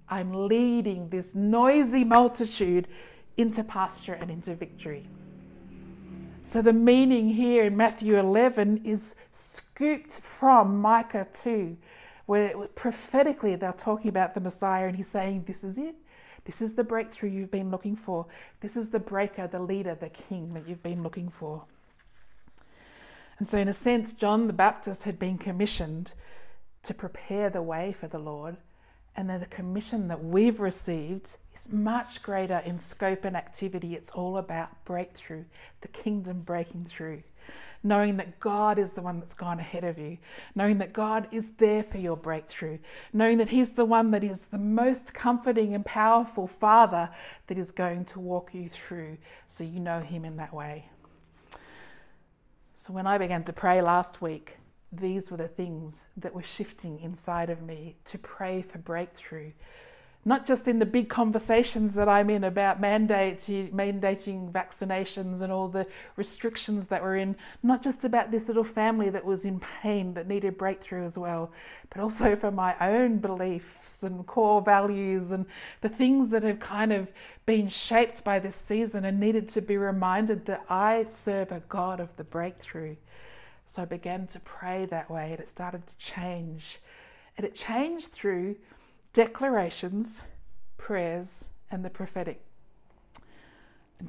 I'm 0.08 0.46
leading 0.46 1.08
this 1.08 1.34
noisy 1.34 2.04
multitude 2.04 2.86
into 3.36 3.64
pasture 3.64 4.14
and 4.14 4.30
into 4.30 4.54
victory. 4.54 5.08
So 6.46 6.62
the 6.62 6.72
meaning 6.72 7.28
here 7.28 7.64
in 7.64 7.76
Matthew 7.76 8.16
11 8.16 8.82
is 8.84 9.16
scooped 9.32 10.20
from 10.20 10.80
Micah 10.80 11.26
2, 11.34 11.76
where 12.26 12.68
prophetically 12.76 13.56
they're 13.56 13.72
talking 13.72 14.08
about 14.08 14.32
the 14.32 14.40
Messiah 14.40 14.86
and 14.86 14.94
he's 14.94 15.08
saying, 15.08 15.42
This 15.48 15.64
is 15.64 15.76
it. 15.76 15.96
This 16.44 16.62
is 16.62 16.76
the 16.76 16.84
breakthrough 16.84 17.30
you've 17.30 17.50
been 17.50 17.72
looking 17.72 17.96
for. 17.96 18.26
This 18.60 18.76
is 18.76 18.90
the 18.90 19.00
breaker, 19.00 19.48
the 19.48 19.58
leader, 19.58 19.96
the 19.96 20.08
king 20.08 20.54
that 20.54 20.68
you've 20.68 20.84
been 20.84 21.02
looking 21.02 21.30
for. 21.30 21.64
And 23.40 23.48
so, 23.48 23.58
in 23.58 23.66
a 23.66 23.74
sense, 23.74 24.12
John 24.12 24.46
the 24.46 24.52
Baptist 24.52 25.02
had 25.02 25.18
been 25.18 25.38
commissioned 25.38 26.12
to 26.84 26.94
prepare 26.94 27.50
the 27.50 27.60
way 27.60 27.96
for 27.98 28.06
the 28.06 28.20
Lord. 28.20 28.56
And 29.16 29.30
then 29.30 29.40
the 29.40 29.46
commission 29.46 30.08
that 30.08 30.22
we've 30.22 30.60
received 30.60 31.36
is 31.54 31.72
much 31.72 32.22
greater 32.22 32.62
in 32.66 32.78
scope 32.78 33.24
and 33.24 33.34
activity. 33.34 33.94
It's 33.94 34.10
all 34.10 34.36
about 34.36 34.84
breakthrough, 34.84 35.44
the 35.80 35.88
kingdom 35.88 36.42
breaking 36.42 36.84
through. 36.84 37.22
Knowing 37.82 38.16
that 38.16 38.40
God 38.40 38.78
is 38.78 38.92
the 38.92 39.00
one 39.02 39.20
that's 39.20 39.32
gone 39.32 39.60
ahead 39.60 39.84
of 39.84 39.98
you, 39.98 40.18
knowing 40.54 40.78
that 40.78 40.92
God 40.92 41.28
is 41.30 41.50
there 41.50 41.84
for 41.84 41.98
your 41.98 42.16
breakthrough, 42.16 42.78
knowing 43.12 43.38
that 43.38 43.48
He's 43.48 43.72
the 43.72 43.84
one 43.84 44.10
that 44.10 44.24
is 44.24 44.46
the 44.46 44.58
most 44.58 45.14
comforting 45.14 45.74
and 45.74 45.86
powerful 45.86 46.48
Father 46.48 47.08
that 47.46 47.56
is 47.56 47.70
going 47.70 48.04
to 48.06 48.20
walk 48.20 48.52
you 48.52 48.68
through 48.68 49.16
so 49.46 49.62
you 49.62 49.78
know 49.78 50.00
Him 50.00 50.24
in 50.24 50.36
that 50.38 50.52
way. 50.52 50.88
So, 52.74 52.92
when 52.92 53.06
I 53.06 53.18
began 53.18 53.44
to 53.44 53.52
pray 53.52 53.80
last 53.80 54.20
week, 54.20 54.56
these 54.92 55.30
were 55.30 55.36
the 55.36 55.48
things 55.48 56.06
that 56.16 56.34
were 56.34 56.42
shifting 56.42 57.00
inside 57.00 57.50
of 57.50 57.62
me 57.62 57.96
to 58.04 58.18
pray 58.18 58.62
for 58.62 58.78
breakthrough. 58.78 59.52
Not 60.24 60.44
just 60.44 60.66
in 60.66 60.80
the 60.80 60.86
big 60.86 61.08
conversations 61.08 61.94
that 61.94 62.08
I'm 62.08 62.30
in 62.30 62.42
about 62.42 62.80
mandating, 62.80 63.70
mandating 63.70 64.50
vaccinations 64.50 65.40
and 65.40 65.52
all 65.52 65.68
the 65.68 65.86
restrictions 66.16 66.88
that 66.88 67.00
we're 67.00 67.14
in, 67.14 67.36
not 67.62 67.80
just 67.80 68.04
about 68.04 68.32
this 68.32 68.48
little 68.48 68.64
family 68.64 69.08
that 69.10 69.24
was 69.24 69.44
in 69.44 69.60
pain 69.60 70.14
that 70.14 70.26
needed 70.26 70.58
breakthrough 70.58 71.04
as 71.04 71.16
well, 71.16 71.52
but 71.90 72.00
also 72.00 72.34
for 72.34 72.50
my 72.50 72.74
own 72.80 73.18
beliefs 73.18 74.02
and 74.02 74.26
core 74.26 74.60
values 74.60 75.30
and 75.30 75.46
the 75.80 75.88
things 75.88 76.28
that 76.30 76.42
have 76.42 76.58
kind 76.58 76.92
of 76.92 77.06
been 77.44 77.68
shaped 77.68 78.24
by 78.24 78.40
this 78.40 78.56
season 78.56 79.04
and 79.04 79.20
needed 79.20 79.48
to 79.50 79.62
be 79.62 79.76
reminded 79.76 80.44
that 80.46 80.64
I 80.68 81.04
serve 81.04 81.52
a 81.52 81.62
God 81.68 82.00
of 82.00 82.08
the 82.16 82.24
breakthrough. 82.24 82.96
So 83.66 83.82
I 83.82 83.84
began 83.84 84.26
to 84.28 84.40
pray 84.40 84.86
that 84.86 85.10
way 85.10 85.32
and 85.32 85.40
it 85.40 85.48
started 85.48 85.86
to 85.86 85.96
change. 85.98 86.78
And 87.36 87.44
it 87.44 87.54
changed 87.54 88.08
through 88.08 88.56
declarations, 89.12 90.22
prayers, 90.78 91.48
and 91.70 91.84
the 91.84 91.90
prophetic. 91.90 92.40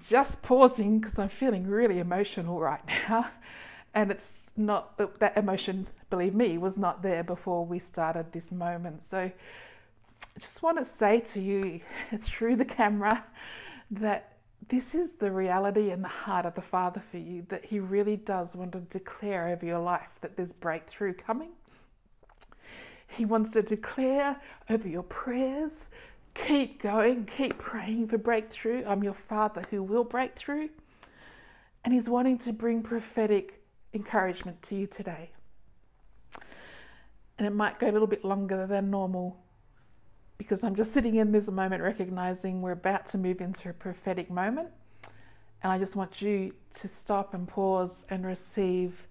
Just 0.08 0.42
pausing 0.44 1.00
because 1.00 1.18
I'm 1.18 1.30
feeling 1.30 1.66
really 1.66 2.00
emotional 2.00 2.60
right 2.60 2.82
now. 3.10 3.30
And 3.94 4.12
it's 4.12 4.52
not 4.56 4.98
that 5.20 5.36
emotion, 5.38 5.88
believe 6.12 6.36
me, 6.36 6.58
was 6.60 6.78
not 6.78 7.02
there 7.02 7.24
before 7.24 7.66
we 7.66 7.80
started 7.80 8.32
this 8.32 8.52
moment. 8.52 9.04
So 9.04 9.20
I 10.38 10.40
just 10.40 10.62
want 10.62 10.78
to 10.78 10.86
say 10.86 11.20
to 11.20 11.42
you 11.42 11.82
through 12.22 12.58
the 12.58 12.66
camera 12.66 13.26
that 13.90 14.37
this 14.70 14.96
is 14.96 15.16
the 15.16 15.32
reality 15.32 15.92
and 15.92 16.04
the 16.04 16.10
heart 16.10 16.46
of 16.46 16.56
the 16.56 16.62
Father 16.62 17.02
for 17.12 17.18
you 17.18 17.46
that 17.50 17.66
He 17.66 17.80
really 17.80 18.18
does 18.18 18.56
want 18.56 18.74
to 18.74 18.82
declare 18.82 19.48
over 19.48 19.66
your 19.66 19.80
life 19.80 20.10
that 20.22 20.36
there's 20.36 20.54
breakthrough 20.54 21.14
coming. 21.14 21.52
He 23.08 23.26
wants 23.26 23.52
to 23.52 23.62
declare 23.62 24.40
over 24.70 24.88
your 24.88 25.04
prayers 25.04 25.90
keep 26.46 26.82
going, 26.82 27.26
keep 27.26 27.58
praying 27.58 28.08
for 28.08 28.18
breakthrough. 28.18 28.84
I'm 28.86 29.04
your 29.04 29.14
Father 29.14 29.64
who 29.70 29.82
will 29.82 30.04
break 30.04 30.36
through. 30.36 30.70
And 31.84 31.94
He's 31.94 32.10
wanting 32.10 32.38
to 32.40 32.54
bring 32.54 32.84
prophetic 32.84 33.62
encouragement 33.94 34.62
to 34.64 34.76
you 34.76 34.88
today. 34.88 35.32
And 37.38 37.48
it 37.48 37.52
might 37.52 37.80
go 37.80 37.90
a 37.90 37.92
little 37.92 38.08
bit 38.08 38.26
longer 38.26 38.66
than 38.68 38.90
normal 38.90 39.38
because 40.38 40.64
I'm 40.64 40.76
just 40.76 40.94
sitting 40.94 41.16
in 41.16 41.32
this 41.32 41.50
moment 41.50 41.82
recognizing 41.82 42.62
we're 42.62 42.72
about 42.72 43.08
to 43.08 43.18
move 43.18 43.42
into 43.42 43.70
a 43.70 43.74
prophetic 43.74 44.30
moment. 44.30 44.70
And 45.64 45.72
I 45.72 45.80
just 45.80 45.96
want 45.96 46.22
you 46.22 46.54
to 46.76 46.88
stop 46.88 47.34
and 47.34 47.48
pause 47.48 48.06
and 48.10 48.26
receive 48.26 49.08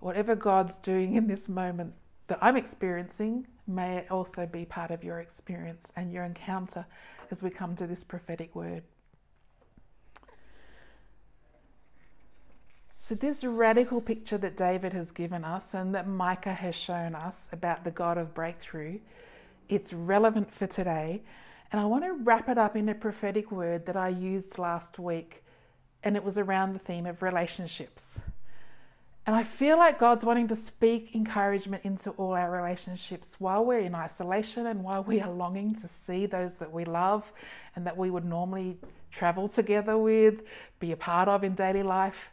whatever 0.00 0.36
God's 0.36 0.78
doing 0.78 1.14
in 1.14 1.26
this 1.26 1.48
moment 1.48 1.94
that 2.28 2.38
I'm 2.42 2.56
experiencing, 2.56 3.46
may 3.66 3.96
it 3.96 4.10
also 4.10 4.46
be 4.46 4.64
part 4.64 4.90
of 4.90 5.02
your 5.02 5.20
experience 5.20 5.92
and 5.96 6.12
your 6.12 6.24
encounter 6.24 6.86
as 7.30 7.42
we 7.42 7.50
come 7.50 7.74
to 7.76 7.86
this 7.86 8.04
prophetic 8.04 8.54
word. 8.54 8.82
So, 13.00 13.14
this 13.14 13.44
radical 13.44 14.00
picture 14.00 14.38
that 14.38 14.56
David 14.56 14.92
has 14.92 15.10
given 15.10 15.44
us 15.44 15.72
and 15.72 15.94
that 15.94 16.06
Micah 16.08 16.52
has 16.52 16.74
shown 16.74 17.14
us 17.14 17.48
about 17.52 17.84
the 17.84 17.90
God 17.90 18.18
of 18.18 18.34
breakthrough, 18.34 18.98
it's 19.68 19.92
relevant 19.92 20.52
for 20.52 20.66
today. 20.66 21.22
And 21.70 21.80
I 21.80 21.84
want 21.84 22.04
to 22.04 22.12
wrap 22.12 22.48
it 22.48 22.56
up 22.56 22.76
in 22.76 22.88
a 22.88 22.94
prophetic 22.94 23.52
word 23.52 23.86
that 23.86 23.96
I 23.96 24.08
used 24.08 24.58
last 24.58 24.98
week, 24.98 25.44
and 26.02 26.16
it 26.16 26.24
was 26.24 26.38
around 26.38 26.72
the 26.72 26.78
theme 26.78 27.06
of 27.06 27.22
relationships. 27.22 28.20
And 29.26 29.36
I 29.36 29.42
feel 29.42 29.76
like 29.76 29.98
God's 29.98 30.24
wanting 30.24 30.48
to 30.48 30.56
speak 30.56 31.14
encouragement 31.14 31.84
into 31.84 32.12
all 32.12 32.32
our 32.32 32.50
relationships 32.50 33.36
while 33.38 33.62
we're 33.62 33.80
in 33.80 33.94
isolation 33.94 34.68
and 34.68 34.82
while 34.82 35.04
we 35.04 35.20
are 35.20 35.30
longing 35.30 35.74
to 35.74 35.86
see 35.86 36.24
those 36.24 36.56
that 36.56 36.72
we 36.72 36.86
love 36.86 37.30
and 37.76 37.86
that 37.86 37.94
we 37.94 38.10
would 38.10 38.24
normally 38.24 38.78
travel 39.10 39.46
together 39.46 39.98
with, 39.98 40.44
be 40.80 40.92
a 40.92 40.96
part 40.96 41.28
of 41.28 41.44
in 41.44 41.54
daily 41.54 41.82
life. 41.82 42.30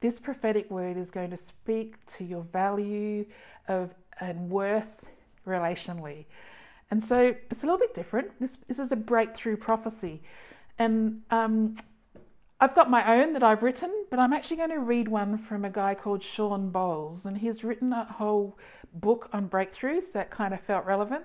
This 0.00 0.18
prophetic 0.18 0.70
word 0.70 0.96
is 0.96 1.10
going 1.10 1.28
to 1.28 1.36
speak 1.36 2.02
to 2.16 2.24
your 2.24 2.44
value 2.44 3.26
of 3.66 3.92
and 4.20 4.48
worth 4.48 5.04
relationally. 5.46 6.24
And 6.90 7.02
so 7.02 7.34
it's 7.50 7.62
a 7.62 7.66
little 7.66 7.78
bit 7.78 7.94
different. 7.94 8.38
This, 8.40 8.56
this 8.66 8.78
is 8.78 8.92
a 8.92 8.96
breakthrough 8.96 9.56
prophecy. 9.56 10.22
And 10.78 11.22
um, 11.30 11.76
I've 12.60 12.74
got 12.74 12.90
my 12.90 13.20
own 13.20 13.34
that 13.34 13.42
I've 13.42 13.62
written, 13.62 13.92
but 14.10 14.18
I'm 14.18 14.32
actually 14.32 14.56
going 14.56 14.70
to 14.70 14.80
read 14.80 15.08
one 15.08 15.38
from 15.38 15.64
a 15.64 15.70
guy 15.70 15.94
called 15.94 16.22
Shawn 16.22 16.70
Bolz. 16.72 17.26
and 17.26 17.38
he's 17.38 17.62
written 17.62 17.92
a 17.92 18.04
whole 18.04 18.58
book 18.94 19.28
on 19.32 19.48
breakthroughs 19.48 20.12
that 20.12 20.30
kind 20.30 20.54
of 20.54 20.60
felt 20.60 20.86
relevant. 20.86 21.24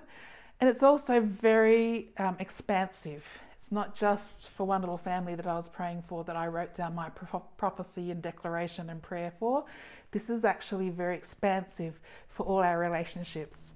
And 0.60 0.70
it's 0.70 0.82
also 0.82 1.20
very 1.20 2.10
um, 2.18 2.36
expansive. 2.38 3.24
It's 3.56 3.72
not 3.72 3.96
just 3.96 4.50
for 4.50 4.66
one 4.66 4.82
little 4.82 4.98
family 4.98 5.34
that 5.34 5.46
I 5.46 5.54
was 5.54 5.68
praying 5.68 6.04
for 6.06 6.22
that 6.24 6.36
I 6.36 6.46
wrote 6.46 6.74
down 6.74 6.94
my 6.94 7.10
prophecy 7.56 8.10
and 8.10 8.20
declaration 8.20 8.90
and 8.90 9.02
prayer 9.02 9.32
for. 9.38 9.64
This 10.10 10.28
is 10.28 10.44
actually 10.44 10.90
very 10.90 11.16
expansive 11.16 11.98
for 12.28 12.44
all 12.44 12.62
our 12.62 12.78
relationships. 12.78 13.72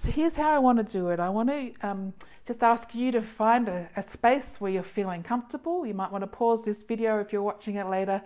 So 0.00 0.10
here's 0.10 0.34
how 0.34 0.50
I 0.50 0.58
want 0.58 0.78
to 0.78 0.92
do 0.92 1.10
it. 1.10 1.20
I 1.20 1.28
want 1.28 1.50
to 1.50 1.74
um, 1.82 2.14
just 2.46 2.62
ask 2.62 2.94
you 2.94 3.12
to 3.12 3.20
find 3.20 3.68
a, 3.68 3.86
a, 3.96 4.02
space 4.02 4.56
where 4.58 4.72
you're 4.72 4.82
feeling 4.82 5.22
comfortable. 5.22 5.84
You 5.84 5.92
might 5.92 6.10
want 6.10 6.22
to 6.22 6.26
pause 6.26 6.64
this 6.64 6.82
video 6.82 7.20
if 7.20 7.34
you're 7.34 7.42
watching 7.42 7.74
it 7.74 7.86
later, 7.86 8.22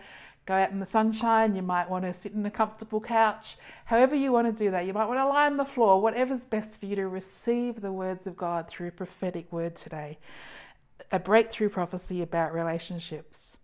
go 0.47 0.55
out 0.55 0.71
in 0.71 0.79
the 0.79 0.87
sunshine. 0.87 1.57
You 1.57 1.63
might 1.63 1.91
want 1.91 2.05
to 2.05 2.15
sit 2.15 2.33
in 2.33 2.47
a 2.47 2.51
comfortable 2.51 3.01
couch. 3.01 3.57
However, 3.87 4.15
you 4.15 4.31
want 4.31 4.47
to 4.47 4.65
do 4.65 4.71
that. 4.71 4.87
You 4.87 4.93
might 4.93 5.07
want 5.07 5.19
to 5.19 5.27
lie 5.27 5.47
on 5.47 5.57
the 5.57 5.65
floor, 5.65 6.01
whatever's 6.01 6.45
best 6.45 6.79
for 6.79 6.87
you 6.87 6.95
to 6.95 7.09
receive 7.09 7.81
the 7.81 7.91
words 7.91 8.29
of 8.29 8.37
God 8.37 8.69
through 8.69 8.87
a 8.87 8.93
prophetic 8.93 9.51
word 9.51 9.75
today. 9.75 10.19
A 11.11 11.19
breakthrough 11.19 11.71
prophecy 11.71 12.23
about 12.23 12.55
relationships. 12.55 13.59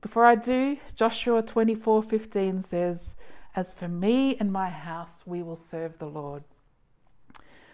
Before 0.00 0.24
I 0.24 0.34
do, 0.34 0.78
Joshua 0.96 1.44
24:15 1.44 2.64
says, 2.64 3.14
as 3.58 3.72
for 3.72 3.88
me 3.88 4.36
and 4.36 4.52
my 4.52 4.68
house, 4.68 5.24
we 5.26 5.42
will 5.42 5.56
serve 5.56 5.98
the 5.98 6.06
Lord. 6.06 6.44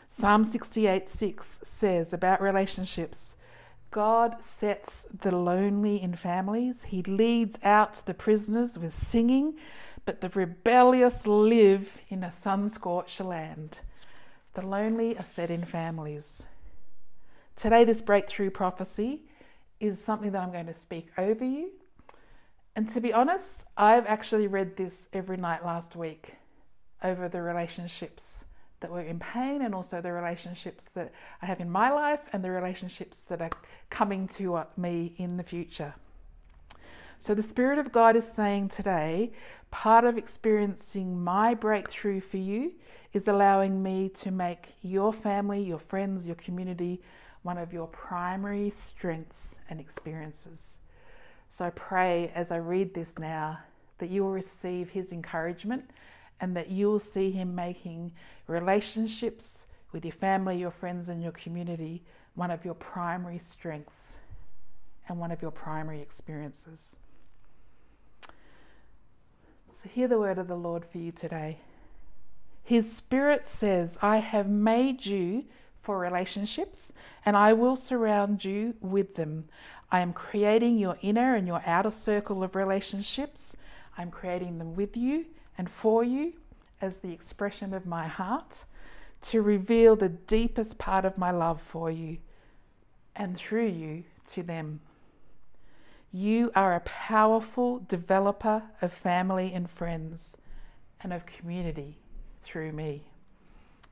Psalm 0.09 0.47
68 0.47 1.07
6 1.07 1.61
says 1.63 2.15
about 2.15 2.41
relationships 2.41 3.37
God 3.91 4.43
sets 4.43 5.07
the 5.13 5.37
lonely 5.37 6.01
in 6.01 6.17
families, 6.17 6.85
He 6.85 7.03
leads 7.03 7.59
out 7.63 8.01
the 8.07 8.15
prisoners 8.15 8.79
with 8.79 8.95
singing, 8.95 9.57
but 10.07 10.23
the 10.23 10.31
rebellious 10.31 11.27
live 11.27 11.99
in 12.09 12.25
a 12.25 12.33
sun 12.33 12.67
scorched 12.71 13.21
land. 13.21 13.81
The 14.55 14.67
lonely 14.67 15.19
are 15.19 15.25
set 15.25 15.51
in 15.51 15.67
families. 15.67 16.45
Today, 17.57 17.85
this 17.85 18.01
breakthrough 18.01 18.51
prophecy 18.51 19.25
is 19.81 20.03
something 20.03 20.33
that 20.33 20.43
I'm 20.43 20.51
going 20.51 20.65
to 20.65 20.73
speak 20.73 21.11
over 21.19 21.45
you 21.45 21.73
and 22.77 22.89
to 22.91 23.01
be 23.01 23.13
honest, 23.13 23.67
I've 23.77 24.07
actually 24.07 24.47
read 24.47 24.77
this 24.77 25.09
every 25.13 25.37
night 25.37 25.65
last 25.65 25.97
week 25.97 26.35
over 27.03 27.29
the 27.29 27.43
relationships 27.43 28.45
that 28.81 28.91
were 28.91 29.01
in 29.01 29.19
pain 29.19 29.63
and 29.63 29.75
also 29.75 30.01
the 30.01 30.13
relationships 30.13 30.91
that 30.95 31.13
I 31.41 31.47
have 31.47 31.61
in 31.61 31.71
my 31.71 31.91
life 31.91 32.21
and 32.33 32.45
the 32.45 32.51
relationships 32.51 33.23
that 33.25 33.41
are 33.41 33.51
coming 33.91 34.27
to 34.29 34.57
uh, 34.57 34.65
me 34.77 35.15
in 35.19 35.37
the 35.37 35.43
future. 35.43 35.95
So, 37.19 37.35
the 37.35 37.43
Spirit 37.43 37.79
of 37.79 37.93
God 37.93 38.17
is 38.17 38.31
saying 38.31 38.69
today, 38.69 39.33
part 39.71 40.05
of 40.05 40.19
experiencing 40.19 41.23
my 41.23 41.55
breakthrough 41.55 42.21
for 42.21 42.37
you 42.37 42.73
is 43.13 43.29
allowing 43.29 43.83
me 43.83 44.11
to 44.11 44.31
make 44.31 44.75
your 44.83 45.13
family, 45.13 45.63
your 45.63 45.79
friends, 45.79 46.27
your 46.27 46.37
community 46.37 47.01
one 47.45 47.59
of 47.59 47.75
your 47.75 47.87
primary 47.89 48.71
strengths 48.71 49.57
and 49.69 49.79
experiences. 49.79 50.74
So 51.55 51.65
I 51.65 51.71
pray 51.71 52.33
as 52.35 52.51
I 52.51 52.57
read 52.57 52.95
this 52.95 53.17
now 53.17 53.61
that 53.99 54.11
you 54.11 54.25
will 54.25 54.33
receive 54.33 54.91
his 54.91 55.13
encouragement 55.13 55.89
and 56.41 56.57
that 56.57 56.69
you 56.69 56.89
will 56.89 56.99
see 56.99 57.31
him 57.31 57.55
making 57.55 58.11
relationships 58.49 59.67
with 59.93 60.05
your 60.05 60.15
family, 60.15 60.59
your 60.59 60.73
friends, 60.73 61.09
and 61.09 61.23
your 61.23 61.31
community 61.31 62.03
one 62.35 62.51
of 62.51 62.65
your 62.65 62.75
primary 62.75 63.39
strengths 63.39 64.17
and 65.07 65.21
one 65.21 65.31
of 65.31 65.41
your 65.41 65.53
primary 65.53 66.03
experiences. 66.03 66.97
So, 69.71 69.89
hear 69.89 70.09
the 70.09 70.19
word 70.19 70.39
of 70.39 70.49
the 70.49 70.57
Lord 70.57 70.85
for 70.85 70.99
you 70.99 71.13
today. 71.13 71.61
His 72.65 72.93
Spirit 72.93 73.47
says, 73.47 73.97
I 74.03 74.17
have 74.17 74.49
made 74.49 75.07
you 75.07 75.45
for 75.85 75.99
relationships 75.99 76.93
and 77.27 77.37
I 77.37 77.53
will 77.53 77.77
surround 77.77 78.45
you 78.45 78.75
with 78.81 79.15
them. 79.15 79.45
I 79.93 80.01
am 80.01 80.13
creating 80.13 80.79
your 80.79 80.97
inner 81.03 81.37
and 81.37 81.47
your 81.47 81.63
outer 81.67 81.91
circle 81.91 82.43
of 82.43 82.55
relationships. 82.57 83.55
I'm 83.97 84.11
creating 84.11 84.59
them 84.59 84.75
with 84.75 84.97
you 84.97 85.27
and 85.57 85.71
for 85.71 86.03
you 86.03 86.33
as 86.81 86.99
the 86.99 87.13
expression 87.13 87.75
of 87.75 87.87
my 87.87 88.07
heart 88.07 88.65
to 89.23 89.43
reveal 89.43 89.95
the 89.95 90.09
deepest 90.09 90.79
part 90.79 91.05
of 91.05 91.19
my 91.19 91.31
love 91.31 91.61
for 91.61 91.91
you 91.91 92.19
and 93.15 93.37
through 93.37 93.69
you 93.69 94.05
to 94.33 94.43
them. 94.43 94.81
You 96.13 96.51
are 96.55 96.75
a 96.75 96.81
powerful 96.81 97.81
developer 97.89 98.63
of 98.81 98.93
family 98.93 99.53
and 99.53 99.71
friends 99.71 100.37
and 101.03 101.13
of 101.13 101.27
community 101.27 101.99
through 102.43 102.73
me. 102.73 103.05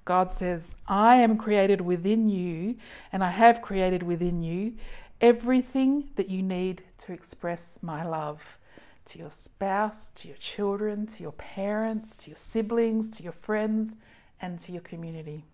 God 0.05 0.31
says, 0.31 0.75
I 0.87 1.17
am 1.17 1.37
created 1.37 1.81
within 1.81 2.29
you, 2.29 2.77
and 3.13 3.23
I 3.23 3.31
have 3.31 3.63
created 3.63 4.03
within 4.03 4.43
you 4.43 4.75
everything 5.21 6.09
that 6.17 6.29
you 6.29 6.43
need 6.43 6.83
to 6.99 7.13
express 7.13 7.79
my 7.81 8.05
love 8.05 8.59
to 9.05 9.19
your 9.19 9.31
spouse, 9.31 10.11
to 10.13 10.29
your 10.29 10.37
children, 10.37 11.07
to 11.07 11.23
your 11.23 11.33
parents, 11.33 12.17
to 12.17 12.31
your 12.31 12.37
siblings, 12.37 13.11
to 13.13 13.23
your 13.23 13.33
friends, 13.33 13.97
and 14.41 14.59
to 14.61 14.73
your 14.73 14.83
community. 14.83 15.45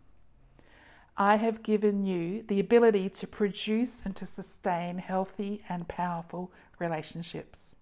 I 1.16 1.36
have 1.36 1.62
given 1.62 2.04
you 2.06 2.44
the 2.46 2.60
ability 2.60 3.08
to 3.10 3.26
produce 3.26 4.02
and 4.04 4.14
to 4.16 4.26
sustain 4.26 4.98
healthy 4.98 5.62
and 5.68 5.88
powerful 5.88 6.52
relationships. 6.78 7.74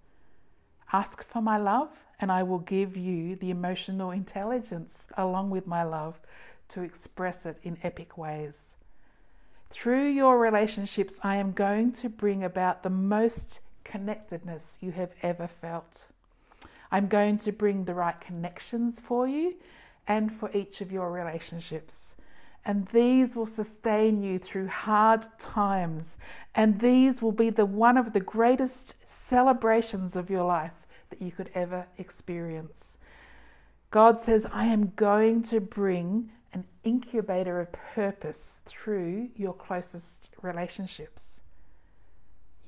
Ask 0.93 1.23
for 1.23 1.43
my 1.43 1.59
love, 1.59 1.91
and 2.19 2.33
I 2.33 2.43
will 2.43 2.61
give 2.61 2.97
you 2.97 3.37
the 3.37 3.51
emotional 3.51 4.11
intelligence 4.11 5.09
along 5.17 5.51
with 5.51 5.67
my 5.67 5.83
love 5.83 6.19
to 6.69 6.83
express 6.83 7.47
it 7.47 7.59
in 7.63 7.79
epic 7.83 8.17
ways. 8.19 8.77
Through 9.71 10.09
your 10.09 10.39
relationships, 10.39 11.21
I 11.23 11.37
am 11.37 11.53
going 11.53 11.93
to 11.93 12.09
bring 12.09 12.45
about 12.45 12.83
the 12.83 12.91
most 12.91 13.61
connectedness 13.85 14.79
you 14.81 14.93
have 14.93 15.13
ever 15.23 15.49
felt. 15.49 16.07
I'm 16.91 17.09
going 17.09 17.39
to 17.39 17.53
bring 17.53 17.85
the 17.85 17.95
right 17.95 18.21
connections 18.21 19.01
for 19.01 19.27
you 19.27 19.57
and 20.07 20.33
for 20.33 20.51
each 20.53 20.81
of 20.81 20.93
your 20.93 21.11
relationships. 21.11 22.15
And 22.65 22.87
these 22.89 23.37
will 23.37 23.47
sustain 23.47 24.23
you 24.23 24.39
through 24.39 24.69
hard 24.69 25.27
times. 25.39 26.19
And 26.55 26.81
these 26.81 27.23
will 27.23 27.33
be 27.33 27.51
the 27.51 27.67
one 27.67 27.97
of 27.97 28.13
the 28.13 28.21
greatest 28.21 28.95
celebrations 29.05 30.17
of 30.17 30.31
your 30.31 30.45
life 30.45 30.73
that 31.11 31.23
you 31.23 31.31
could 31.31 31.51
ever 31.55 31.87
experience. 31.97 32.99
God 33.91 34.19
says, 34.19 34.47
I 34.53 34.67
am 34.67 34.93
going 34.97 35.43
to 35.43 35.61
bring 35.61 36.33
an 36.57 36.65
incubator 36.85 37.61
of 37.61 37.71
purpose 37.71 38.63
through 38.65 39.29
your 39.37 39.53
closest 39.53 40.31
relationships. 40.41 41.43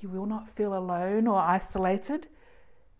You 0.01 0.11
will 0.11 0.27
not 0.27 0.51
feel 0.51 0.77
alone 0.77 1.27
or 1.27 1.38
isolated. 1.38 2.27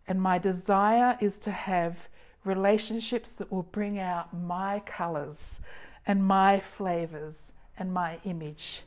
And 0.07 0.19
my 0.19 0.39
desire 0.39 1.19
is 1.21 1.39
to 1.41 1.51
have 1.51 2.09
relationships 2.43 3.35
that 3.35 3.53
will 3.53 3.65
bring 3.65 3.99
out 3.99 4.33
my 4.33 4.81
colors 4.87 5.61
and 6.07 6.25
my 6.25 6.59
flavors 6.59 7.53
and 7.79 7.93
my 7.93 8.19
image 8.25 8.83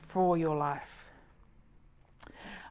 for 0.00 0.36
your 0.36 0.56
life. 0.56 1.04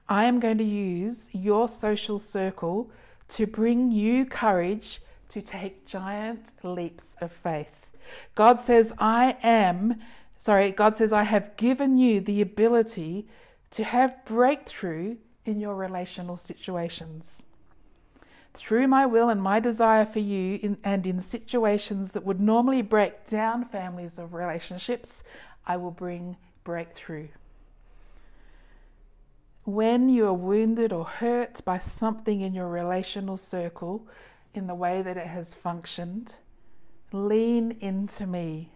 I 0.10 0.26
am 0.26 0.41
going 0.41 0.58
to 0.58 0.65
use 0.65 1.30
your 1.32 1.69
social 1.69 2.19
circle 2.19 2.91
to 3.30 3.48
bring 3.48 3.89
you 3.89 4.26
courage 4.26 5.02
to 5.30 5.41
take 5.41 5.86
giant 5.86 6.52
leaps 6.62 7.15
of 7.22 7.32
faith. 7.32 7.79
God 8.36 8.60
says, 8.60 8.93
I 8.98 9.38
am, 9.43 10.00
sorry, 10.38 10.72
God 10.72 10.95
says, 10.95 11.12
I 11.13 11.24
have 11.24 11.56
given 11.58 11.98
you 11.98 12.22
the 12.22 12.41
ability 12.41 13.28
to 13.72 13.84
have 13.84 14.26
breakthrough 14.26 15.17
in 15.45 15.60
your 15.60 15.76
relational 15.76 16.38
situations. 16.38 17.43
Through 18.54 18.88
my 18.88 19.06
will 19.06 19.30
and 19.30 19.41
my 19.41 19.60
desire 19.60 20.06
for 20.06 20.19
you, 20.19 20.60
in, 20.62 20.78
and 20.84 21.06
in 21.06 21.22
situations 21.22 22.12
that 22.13 22.26
would 22.26 22.41
normally 22.41 22.82
break 22.82 23.28
down 23.28 23.65
families 23.65 24.17
of 24.17 24.34
relationships, 24.34 25.24
I 25.65 25.78
will 25.78 25.91
bring 25.91 26.36
breakthrough. 26.63 27.28
When 29.65 30.10
you 30.10 30.26
are 30.26 30.34
wounded 30.34 30.91
or 30.91 31.06
hurt 31.06 31.63
by 31.63 31.78
something 31.78 32.41
in 32.41 32.56
your 32.56 32.67
relational 32.67 33.38
circle, 33.38 34.08
in 34.56 34.65
the 34.65 34.76
way 34.76 35.04
that 35.04 35.15
it 35.15 35.28
has 35.28 35.54
functioned, 35.54 36.34
lean 37.12 37.78
into 37.80 38.26
me. 38.26 38.72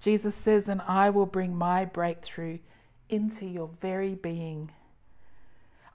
Jesus 0.00 0.34
says, 0.34 0.68
and 0.68 0.80
I 0.82 1.10
will 1.10 1.26
bring 1.26 1.54
my 1.54 1.84
breakthrough 1.84 2.58
into 3.08 3.46
your 3.46 3.70
very 3.80 4.14
being. 4.14 4.70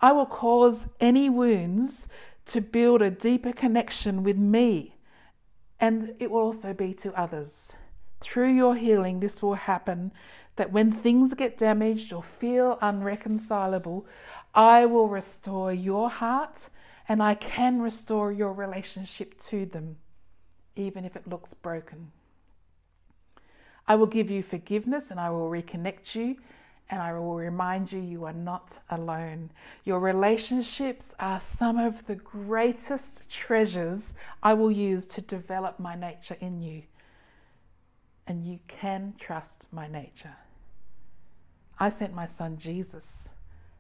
I 0.02 0.12
will 0.12 0.26
cause 0.26 0.88
any 1.00 1.30
wounds 1.30 2.08
to 2.48 2.62
build 2.62 3.02
a 3.02 3.10
deeper 3.10 3.52
connection 3.52 4.24
with 4.24 4.38
me, 4.38 4.96
and 5.80 6.14
it 6.20 6.30
will 6.30 6.42
also 6.42 6.74
be 6.74 6.94
to 6.96 7.20
others. 7.20 7.74
Through 8.20 8.54
your 8.54 8.76
healing, 8.76 9.20
this 9.20 9.42
will 9.42 9.56
happen 9.56 10.12
that 10.56 10.72
when 10.72 10.92
things 10.92 11.34
get 11.34 11.58
damaged 11.58 12.14
or 12.14 12.24
feel 12.24 12.78
unreconcilable, 12.82 14.06
I 14.54 14.86
will 14.86 15.08
restore 15.08 15.74
your 15.74 16.10
heart 16.10 16.70
and 17.08 17.22
I 17.22 17.36
can 17.36 17.82
restore 17.82 18.32
your 18.32 18.54
relationship 18.54 19.38
to 19.42 19.66
them, 19.66 19.98
even 20.76 21.06
if 21.06 21.16
it 21.16 21.28
looks 21.28 21.54
broken. 21.54 22.12
I 23.88 23.96
will 23.96 24.08
give 24.08 24.32
you 24.32 24.42
forgiveness 24.42 25.12
and 25.12 25.20
I 25.20 25.30
will 25.30 25.50
reconnect 25.50 26.16
you 26.16 26.38
and 26.90 27.02
I 27.02 27.14
will 27.14 27.36
remind 27.36 27.92
you 27.92 28.00
you 28.00 28.26
are 28.26 28.34
not 28.34 28.80
alone. 28.90 29.52
Your 29.84 30.00
relationships 30.00 31.16
are 31.20 31.40
some 31.40 31.78
of 31.78 32.06
the 32.06 32.16
greatest 32.16 33.30
treasures 33.30 34.14
I 34.44 34.54
will 34.54 34.72
use 34.72 35.08
to 35.08 35.22
develop 35.22 35.80
my 35.80 35.96
nature 35.96 36.38
in 36.40 36.62
you. 36.62 36.84
And 38.28 38.46
you 38.46 38.60
can 38.68 39.14
trust 39.20 39.68
my 39.72 39.88
nature. 39.88 40.36
I 41.80 41.90
sent 41.90 42.14
my 42.14 42.26
son 42.26 42.58
Jesus 42.58 43.30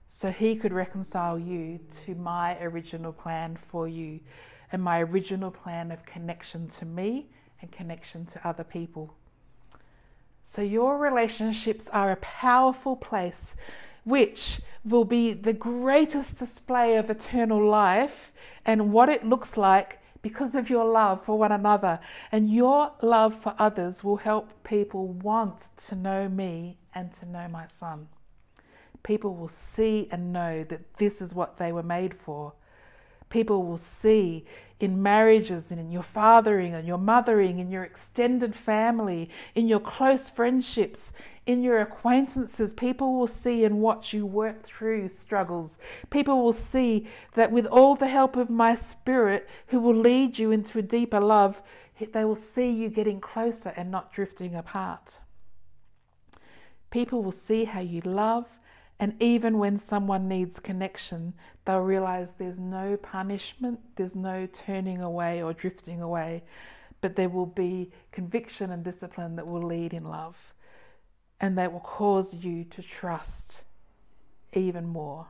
so 0.10 0.31
he 0.31 0.55
could 0.55 0.73
reconcile 0.73 1.38
you 1.38 1.79
to 2.05 2.15
my 2.15 2.58
original 2.62 3.13
plan 3.13 3.58
for 3.69 3.88
you 3.88 4.19
and 4.71 4.82
my 4.82 5.01
original 5.01 5.51
plan 5.51 5.91
of 5.91 6.06
connection 6.06 6.67
to 6.67 6.86
me 6.86 7.28
and 7.62 7.71
connection 7.71 8.25
to 8.25 8.47
other 8.47 8.63
people. 8.63 9.15
So, 10.43 10.62
your 10.62 10.97
relationships 10.97 11.89
are 11.89 12.12
a 12.12 12.17
powerful 12.17 12.95
place 12.95 13.56
which 14.04 14.62
will 14.84 15.04
be 15.04 15.34
the 15.34 15.54
greatest 15.54 16.38
display 16.38 16.95
of 16.95 17.10
eternal 17.10 17.63
life 17.65 18.32
and 18.65 18.93
what 18.93 19.10
it 19.10 19.25
looks 19.25 19.58
like 19.58 19.99
because 20.21 20.56
of 20.56 20.69
your 20.69 20.86
love 20.86 21.23
for 21.25 21.38
one 21.38 21.51
another. 21.51 21.99
And 22.32 22.51
your 22.51 22.91
love 23.01 23.36
for 23.41 23.56
others 23.58 24.04
will 24.04 24.17
help 24.17 24.63
people 24.63 25.08
want 25.08 25.69
to 25.78 25.95
know 25.95 26.30
me 26.30 26.78
and 26.93 27.12
to 27.13 27.25
know 27.25 27.47
my 27.47 27.67
son. 27.67 28.08
People 29.04 29.36
will 29.36 29.47
see 29.47 30.08
and 30.12 30.32
know 30.32 30.63
that 30.63 30.97
this 30.97 31.21
is 31.21 31.34
what 31.34 31.58
they 31.58 31.71
were 31.71 31.84
made 31.84 32.13
for 32.13 32.54
people 33.36 33.65
will 33.65 33.76
see 33.76 34.45
in 34.80 35.04
marriages 35.04 35.69
and 35.69 35.78
in 35.78 35.91
your 35.91 36.02
fathering 36.02 36.74
and 36.74 36.88
your 36.88 36.98
mothering, 36.98 37.60
in 37.60 37.69
your 37.69 37.84
extended 37.84 38.56
family, 38.56 39.30
in 39.56 39.67
your 39.67 39.82
close 39.82 40.30
friendships, 40.30 41.12
in 41.45 41.62
your 41.62 41.82
acquaintances. 41.82 42.71
People 42.71 43.13
will 43.13 43.28
see 43.28 43.65
and 43.65 43.82
watch 43.82 44.13
you 44.13 44.26
work 44.26 44.63
through 44.63 45.10
struggles. 45.10 45.80
People 46.10 46.41
will 46.41 46.54
see 46.54 47.08
that 47.34 47.52
with 47.52 47.65
all 47.65 47.93
the 47.93 48.08
help 48.08 48.38
of 48.38 48.50
my 48.50 48.74
spirit, 48.74 49.50
who 49.67 49.82
will 49.82 49.93
lead 49.93 50.39
you 50.39 50.52
into 50.52 50.80
a 50.80 50.82
deeper 50.82 51.19
love, 51.19 51.62
they 52.13 52.24
will 52.24 52.36
see 52.36 52.71
you 52.71 52.88
getting 52.88 53.19
closer 53.19 53.74
and 53.76 53.91
not 53.91 54.13
drifting 54.13 54.56
apart. 54.56 55.19
People 56.89 57.21
will 57.21 57.34
see 57.34 57.65
how 57.65 57.82
you 57.82 58.00
love 58.00 58.45
and 58.99 59.21
even 59.21 59.58
when 59.58 59.77
someone 59.77 60.27
needs 60.27 60.60
connection, 60.60 61.34
they'll 61.65 61.79
realize 61.79 62.34
there's 62.34 62.60
no 62.60 62.95
punishment, 62.95 63.79
there's 63.95 64.15
no 64.15 64.47
turning 64.47 65.01
away 65.01 65.43
or 65.43 65.53
drifting 65.53 66.01
away, 66.01 66.43
but 67.01 67.15
there 67.15 67.29
will 67.29 67.45
be 67.45 67.91
conviction 68.12 68.71
and 68.71 68.84
discipline 68.84 69.36
that 69.36 69.47
will 69.47 69.62
lead 69.62 69.93
in 69.93 70.05
love 70.05 70.53
and 71.41 71.58
that 71.58 71.73
will 71.73 71.81
cause 71.81 72.34
you 72.36 72.63
to 72.63 72.81
trust 72.81 73.63
even 74.53 74.88
more. 74.88 75.27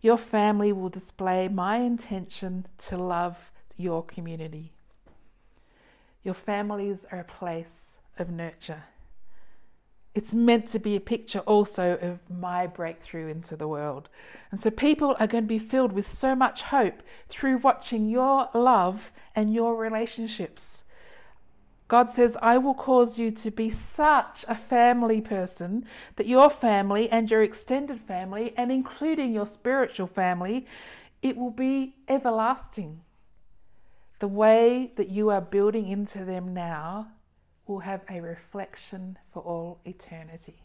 Your 0.00 0.16
family 0.16 0.72
will 0.72 0.88
display 0.88 1.48
my 1.48 1.78
intention 1.78 2.66
to 2.78 2.96
love 2.96 3.50
your 3.76 4.02
community. 4.02 4.72
Your 6.22 6.34
families 6.34 7.04
are 7.12 7.20
a 7.20 7.24
place 7.24 7.98
of 8.18 8.30
nurture 8.30 8.84
it's 10.16 10.32
meant 10.32 10.66
to 10.68 10.78
be 10.78 10.96
a 10.96 11.00
picture 11.00 11.40
also 11.40 11.98
of 11.98 12.18
my 12.30 12.66
breakthrough 12.66 13.28
into 13.28 13.54
the 13.54 13.68
world. 13.68 14.08
And 14.50 14.58
so 14.58 14.70
people 14.70 15.14
are 15.20 15.26
going 15.26 15.44
to 15.44 15.48
be 15.48 15.58
filled 15.58 15.92
with 15.92 16.06
so 16.06 16.34
much 16.34 16.62
hope 16.62 17.02
through 17.28 17.58
watching 17.58 18.08
your 18.08 18.48
love 18.54 19.12
and 19.34 19.52
your 19.52 19.76
relationships. 19.76 20.84
God 21.88 22.08
says, 22.08 22.34
I 22.40 22.56
will 22.56 22.72
cause 22.72 23.18
you 23.18 23.30
to 23.30 23.50
be 23.50 23.68
such 23.68 24.46
a 24.48 24.56
family 24.56 25.20
person 25.20 25.84
that 26.16 26.26
your 26.26 26.48
family 26.48 27.10
and 27.10 27.30
your 27.30 27.42
extended 27.42 28.00
family, 28.00 28.54
and 28.56 28.72
including 28.72 29.34
your 29.34 29.46
spiritual 29.46 30.06
family, 30.06 30.66
it 31.20 31.36
will 31.36 31.50
be 31.50 31.94
everlasting. 32.08 33.02
The 34.20 34.28
way 34.28 34.92
that 34.96 35.10
you 35.10 35.28
are 35.28 35.42
building 35.42 35.88
into 35.88 36.24
them 36.24 36.54
now 36.54 37.08
will 37.66 37.80
have 37.80 38.02
a 38.08 38.20
reflection 38.20 39.18
for 39.32 39.40
all 39.42 39.80
eternity. 39.84 40.62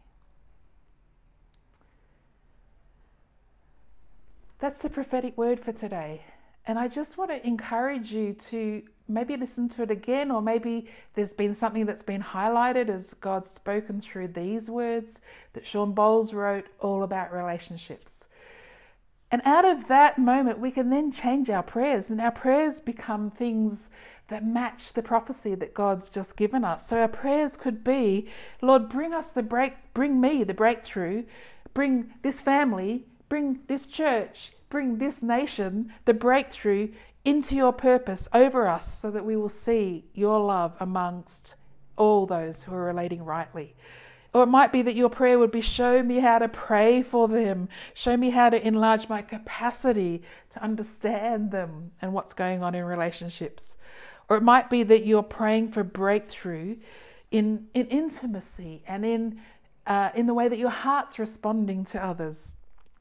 That's 4.59 4.77
the 4.77 4.89
prophetic 4.89 5.37
word 5.37 5.59
for 5.59 5.71
today. 5.71 6.23
And 6.67 6.77
I 6.77 6.87
just 6.87 7.17
want 7.17 7.31
to 7.31 7.45
encourage 7.47 8.11
you 8.11 8.33
to 8.33 8.83
maybe 9.07 9.35
listen 9.35 9.67
to 9.69 9.81
it 9.81 9.89
again, 9.89 10.29
or 10.29 10.41
maybe 10.41 10.87
there's 11.15 11.33
been 11.33 11.55
something 11.55 11.87
that's 11.87 12.03
been 12.03 12.21
highlighted 12.21 12.87
as 12.87 13.15
God's 13.15 13.49
spoken 13.49 13.99
through 13.99 14.29
these 14.29 14.69
words 14.69 15.19
that 15.53 15.65
Shawn 15.65 15.95
Bolz 15.95 16.33
wrote 16.33 16.67
all 16.79 17.01
about 17.01 17.33
relationships. 17.33 18.27
And 19.31 19.41
out 19.45 19.65
of 19.65 19.87
that 19.87 20.19
moment, 20.19 20.59
we 20.59 20.71
can 20.71 20.89
then 20.89 21.11
change 21.11 21.49
our 21.49 21.63
prayers, 21.63 22.11
and 22.11 22.21
our 22.21 22.31
prayers 22.31 22.79
become 22.79 23.31
things 23.31 23.89
that 24.31 24.45
match 24.45 24.93
the 24.93 25.03
prophecy 25.03 25.53
that 25.55 25.73
God's 25.73 26.09
just 26.09 26.37
given 26.37 26.63
us. 26.63 26.87
So 26.87 26.99
our 26.99 27.07
prayers 27.07 27.57
could 27.57 27.83
be, 27.83 28.27
Lord, 28.61 28.89
bring 28.89 29.13
us 29.13 29.31
the 29.31 29.43
break, 29.43 29.73
bring 29.93 30.19
me 30.19 30.43
the 30.43 30.53
breakthrough, 30.53 31.25
bring 31.73 32.13
this 32.23 32.41
family, 32.41 33.05
bring 33.29 33.59
this 33.67 33.85
church, 33.85 34.53
bring 34.69 34.97
this 34.97 35.21
nation 35.21 35.93
the 36.05 36.13
breakthrough 36.13 36.89
into 37.23 37.55
your 37.55 37.73
purpose 37.73 38.27
over 38.33 38.67
us, 38.67 38.97
so 38.97 39.11
that 39.11 39.25
we 39.25 39.35
will 39.35 39.49
see 39.49 40.05
your 40.13 40.39
love 40.39 40.75
amongst 40.79 41.55
all 41.97 42.25
those 42.25 42.63
who 42.63 42.73
are 42.73 42.85
relating 42.85 43.23
rightly. 43.23 43.75
Or 44.33 44.43
it 44.43 44.47
might 44.47 44.71
be 44.71 44.81
that 44.83 44.95
your 44.95 45.09
prayer 45.09 45.37
would 45.37 45.51
be 45.51 45.59
show 45.59 46.01
me 46.01 46.19
how 46.19 46.39
to 46.39 46.47
pray 46.47 47.03
for 47.03 47.27
them, 47.27 47.67
show 47.93 48.15
me 48.15 48.29
how 48.29 48.49
to 48.49 48.65
enlarge 48.65 49.09
my 49.09 49.21
capacity 49.21 50.21
to 50.51 50.63
understand 50.63 51.51
them 51.51 51.91
and 52.01 52.13
what's 52.13 52.33
going 52.33 52.63
on 52.63 52.73
in 52.73 52.85
relationships. 52.85 53.75
Or 54.29 54.37
it 54.37 54.43
might 54.43 54.69
be 54.69 54.83
that 54.83 55.05
you're 55.05 55.23
praying 55.23 55.71
for 55.71 55.83
breakthrough 55.83 56.77
in, 57.31 57.67
in 57.73 57.87
intimacy 57.87 58.83
and 58.87 59.05
in, 59.05 59.41
uh, 59.87 60.09
in 60.15 60.27
the 60.27 60.33
way 60.33 60.47
that 60.47 60.57
your 60.57 60.69
heart's 60.69 61.19
responding 61.19 61.83
to 61.85 62.03
others, 62.03 62.55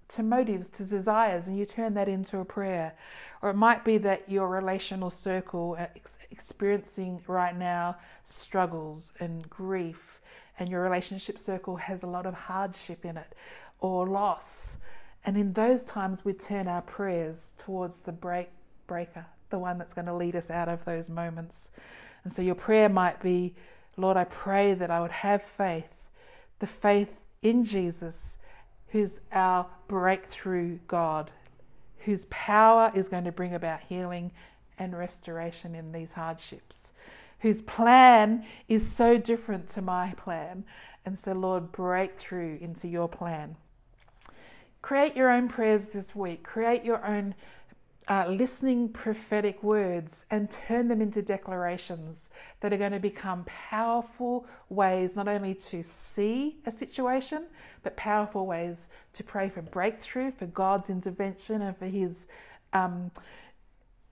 to 0.09 0.23
motives, 0.23 0.69
to 0.71 0.85
desires, 0.85 1.49
and 1.49 1.59
you 1.59 1.65
turn 1.65 1.95
that 1.95 2.09
into 2.09 2.39
a 2.39 2.45
prayer. 2.45 2.95
Or 3.43 3.51
it 3.51 3.55
might 3.55 3.85
be 3.85 3.97
that 3.99 4.29
your 4.29 4.49
relational 4.49 5.11
circle 5.11 5.77
is 5.95 6.19
experiencing 6.31 7.23
right 7.27 7.57
now 7.57 7.97
struggles 8.25 9.13
and 9.21 9.49
grief 9.49 10.21
and 10.61 10.69
your 10.69 10.83
relationship 10.83 11.39
circle 11.39 11.75
has 11.77 12.03
a 12.03 12.07
lot 12.07 12.27
of 12.27 12.35
hardship 12.35 13.05
in 13.05 13.17
it 13.17 13.35
or 13.81 14.07
loss. 14.07 14.77
And 15.25 15.37
in 15.37 15.53
those 15.55 15.85
times, 15.85 16.25
we 16.25 16.35
turn 16.35 16.69
our 16.69 16.83
prayers 16.83 17.55
towards 17.59 18.05
the 18.05 18.13
break, 18.13 18.51
breaker, 18.87 19.27
the 19.51 19.59
one 19.59 19.79
that's 19.79 19.95
going 19.95 20.07
to 20.07 20.15
lead 20.15 20.37
us 20.37 20.51
out 20.51 20.69
of 20.69 20.85
those 20.85 21.11
moments. 21.11 21.71
And 22.25 22.33
so 22.33 22.43
your 22.43 22.55
prayer 22.55 22.89
might 22.89 23.21
be, 23.21 23.55
Lord, 23.97 24.17
I 24.17 24.25
pray 24.25 24.75
that 24.75 24.91
I 24.91 25.01
would 25.01 25.11
have 25.11 25.43
faith, 25.43 25.89
the 26.59 26.67
faith 26.67 27.11
in 27.43 27.65
Jesus, 27.65 28.39
who's 28.89 29.21
our 29.33 29.67
breakthrough 29.89 30.79
God, 30.87 31.31
whose 31.99 32.27
power 32.27 32.91
is 32.95 33.09
going 33.09 33.25
to 33.25 33.33
bring 33.33 33.55
about 33.55 33.81
healing 33.81 34.33
and 34.79 34.97
restoration 34.97 35.75
in 35.75 35.93
these 35.93 36.13
hardships, 36.13 36.93
whose 37.41 37.63
plan 37.63 38.45
is 38.69 38.91
so 38.91 39.19
different 39.19 39.69
to 39.69 39.83
my 39.83 40.15
plan. 40.17 40.65
And 41.05 41.19
so, 41.19 41.33
Lord, 41.33 41.73
breakthrough 41.73 42.59
into 42.61 42.89
your 42.89 43.09
plan. 43.09 43.57
Create 44.83 45.15
your 45.15 45.31
own 45.31 45.49
prayers 45.49 45.89
this 45.89 46.15
week, 46.15 46.43
create 46.43 46.85
your 46.85 47.05
own 47.05 47.35
uh, 48.09 48.27
listening 48.29 48.89
prophetic 48.89 49.63
words 49.63 50.27
and 50.31 50.51
turn 50.51 50.89
them 50.89 51.01
into 51.01 51.23
declarations 51.23 52.31
that 52.61 52.73
are 52.73 52.77
going 52.77 52.93
to 52.93 53.01
become 53.01 53.45
powerful 53.45 54.47
ways 54.69 55.15
not 55.15 55.29
only 55.29 55.55
to 55.55 55.83
see 55.83 56.59
a 56.67 56.73
situation, 56.73 57.45
but 57.83 57.97
powerful 57.97 58.47
ways 58.47 58.89
to 59.13 59.23
pray 59.23 59.49
for 59.49 59.63
breakthrough, 59.63 60.33
for 60.33 60.47
God's 60.47 60.91
intervention, 60.91 61.63
and 61.63 61.77
for 61.77 61.87
His 61.87 62.27
um, 62.73 63.11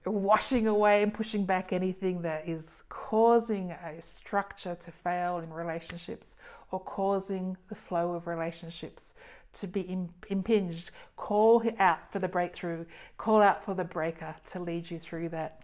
washing 0.05 0.67
away 0.67 1.03
and 1.03 1.13
pushing 1.13 1.45
back 1.45 1.73
anything 1.73 2.23
that 2.23 2.49
is 2.49 2.85
causing 2.89 3.71
a 3.71 4.01
structure 4.01 4.77
to 4.77 4.91
fail 4.91 5.39
in 5.39 5.53
relationships 5.53 6.37
or 6.71 6.81
causing 6.81 7.57
the 7.69 7.75
flow 7.75 8.13
of 8.13 8.27
relationships 8.27 9.15
to 9.61 9.67
be 9.67 10.09
impinged. 10.29 10.91
Call 11.17 11.63
out 11.79 12.13
for 12.13 12.19
the 12.19 12.29
breakthrough, 12.29 12.85
call 13.17 13.43
out 13.43 13.65
for 13.65 13.75
the 13.75 13.85
breaker 13.85 14.35
to 14.47 14.61
lead 14.61 14.91
you 14.91 14.99
through 14.99 15.31
that. 15.31 15.63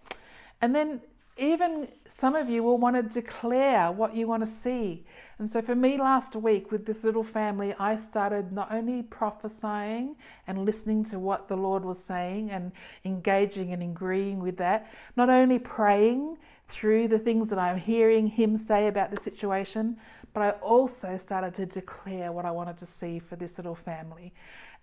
And 0.61 0.75
then 0.75 1.01
even 1.37 1.89
some 2.07 2.37
of 2.37 2.49
you 2.49 2.63
will 2.63 2.79
want 2.79 2.95
to 2.95 3.03
declare 3.03 3.91
what 3.91 4.15
you 4.15 4.29
want 4.29 4.45
to 4.45 4.47
see. 4.47 5.05
And 5.39 5.51
so 5.51 5.61
for 5.61 5.75
me 5.75 5.99
last 5.99 6.37
week 6.37 6.71
with 6.71 6.87
this 6.87 7.03
little 7.03 7.25
family, 7.25 7.75
I 7.79 7.97
started 7.97 8.53
not 8.53 8.73
only 8.73 9.03
prophesying 9.03 10.15
and 10.47 10.65
listening 10.65 11.03
to 11.07 11.19
what 11.19 11.49
the 11.49 11.57
Lord 11.57 11.85
was 11.85 12.03
saying 12.03 12.51
and 12.51 12.71
engaging 13.05 13.73
and 13.73 13.83
agreeing 13.83 14.39
with 14.39 14.57
that, 14.59 14.87
not 15.17 15.29
only 15.29 15.59
praying 15.59 16.39
through 16.69 17.09
the 17.09 17.19
things 17.19 17.51
that 17.51 17.59
I'm 17.59 17.79
hearing 17.79 18.29
Him 18.29 18.57
say 18.57 18.87
about 18.87 19.11
the 19.11 19.19
situation, 19.19 19.97
but 20.35 20.43
I 20.43 20.51
also 20.61 21.17
started 21.17 21.55
to 21.55 21.67
declare 21.67 22.33
what 22.33 22.45
I 22.45 22.51
wanted 22.51 22.77
to 22.79 22.87
see 22.87 23.19
for 23.19 23.37
this 23.37 23.57
little 23.57 23.75
family. 23.75 24.35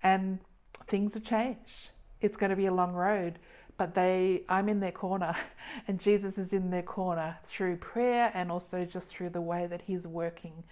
And 0.01 0.39
things 0.87 1.13
have 1.13 1.23
changed. 1.23 1.91
It's 2.21 2.37
going 2.37 2.49
to 2.49 2.55
be 2.55 2.65
a 2.65 2.73
long 2.73 2.93
road 2.93 3.37
but 3.81 3.95
they 3.95 4.43
I'm 4.47 4.69
in 4.69 4.79
their 4.79 4.91
corner 4.91 5.35
and 5.87 5.99
Jesus 5.99 6.37
is 6.37 6.53
in 6.53 6.69
their 6.69 6.83
corner 6.83 7.35
through 7.45 7.77
prayer 7.77 8.29
and 8.35 8.51
also 8.51 8.85
just 8.85 9.09
through 9.09 9.29
the 9.29 9.41
way 9.41 9.65
that 9.65 9.81
he's 9.81 10.05
working 10.05 10.63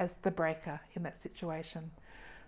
as 0.00 0.16
the 0.16 0.32
breaker 0.32 0.80
in 0.94 1.04
that 1.04 1.16
situation. 1.16 1.92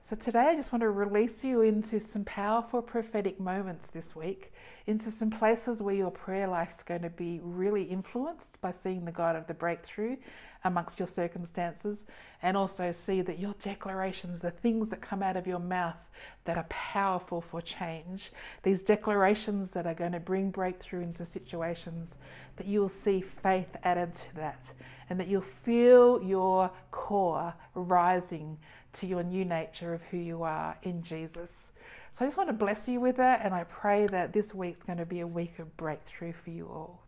So 0.08 0.16
today 0.16 0.46
I 0.48 0.56
just 0.56 0.72
want 0.72 0.80
to 0.80 0.88
release 0.88 1.44
you 1.44 1.60
into 1.60 2.00
some 2.00 2.24
powerful 2.24 2.80
prophetic 2.80 3.38
moments 3.38 3.90
this 3.90 4.16
week, 4.16 4.54
into 4.86 5.10
some 5.10 5.28
places 5.28 5.82
where 5.82 5.94
your 5.94 6.10
prayer 6.10 6.46
life's 6.46 6.82
going 6.82 7.02
to 7.02 7.10
be 7.10 7.40
really 7.42 7.82
influenced 7.82 8.58
by 8.62 8.72
seeing 8.72 9.04
the 9.04 9.12
God 9.12 9.36
of 9.36 9.46
the 9.46 9.52
breakthrough 9.52 10.16
amongst 10.64 10.98
your 10.98 11.08
circumstances, 11.08 12.06
and 12.42 12.56
also 12.56 12.90
see 12.90 13.20
that 13.20 13.38
your 13.38 13.52
declarations, 13.62 14.40
the 14.40 14.50
things 14.50 14.88
that 14.88 15.02
come 15.02 15.22
out 15.22 15.36
of 15.36 15.46
your 15.46 15.58
mouth 15.58 16.08
that 16.46 16.56
are 16.56 16.66
powerful 16.70 17.42
for 17.42 17.60
change, 17.60 18.32
these 18.62 18.82
declarations 18.82 19.72
that 19.72 19.86
are 19.86 19.92
going 19.92 20.12
to 20.12 20.20
bring 20.20 20.50
breakthrough 20.50 21.02
into 21.02 21.26
situations, 21.26 22.16
that 22.56 22.66
you 22.66 22.80
will 22.80 22.88
see 22.88 23.20
faith 23.20 23.76
added 23.84 24.14
to 24.14 24.34
that, 24.36 24.72
and 25.10 25.20
that 25.20 25.28
you'll 25.28 25.42
feel 25.42 26.22
your 26.22 26.70
core 26.92 27.52
rising 27.74 28.56
to 28.98 29.06
your 29.06 29.22
new 29.22 29.44
nature 29.44 29.94
of 29.94 30.02
who 30.02 30.16
you 30.16 30.42
are 30.42 30.76
in 30.82 31.02
Jesus. 31.02 31.72
So 32.12 32.24
I 32.24 32.28
just 32.28 32.36
want 32.36 32.48
to 32.48 32.54
bless 32.54 32.88
you 32.88 33.00
with 33.00 33.16
that, 33.16 33.42
and 33.44 33.54
I 33.54 33.64
pray 33.64 34.06
that 34.08 34.32
this 34.32 34.54
week's 34.54 34.82
going 34.82 34.98
to 34.98 35.06
be 35.06 35.20
a 35.20 35.26
week 35.26 35.58
of 35.58 35.76
breakthrough 35.76 36.32
for 36.32 36.50
you 36.50 36.66
all. 36.66 37.02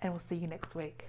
And 0.00 0.12
we'll 0.12 0.20
see 0.20 0.36
you 0.36 0.46
next 0.46 0.74
week. 0.74 1.04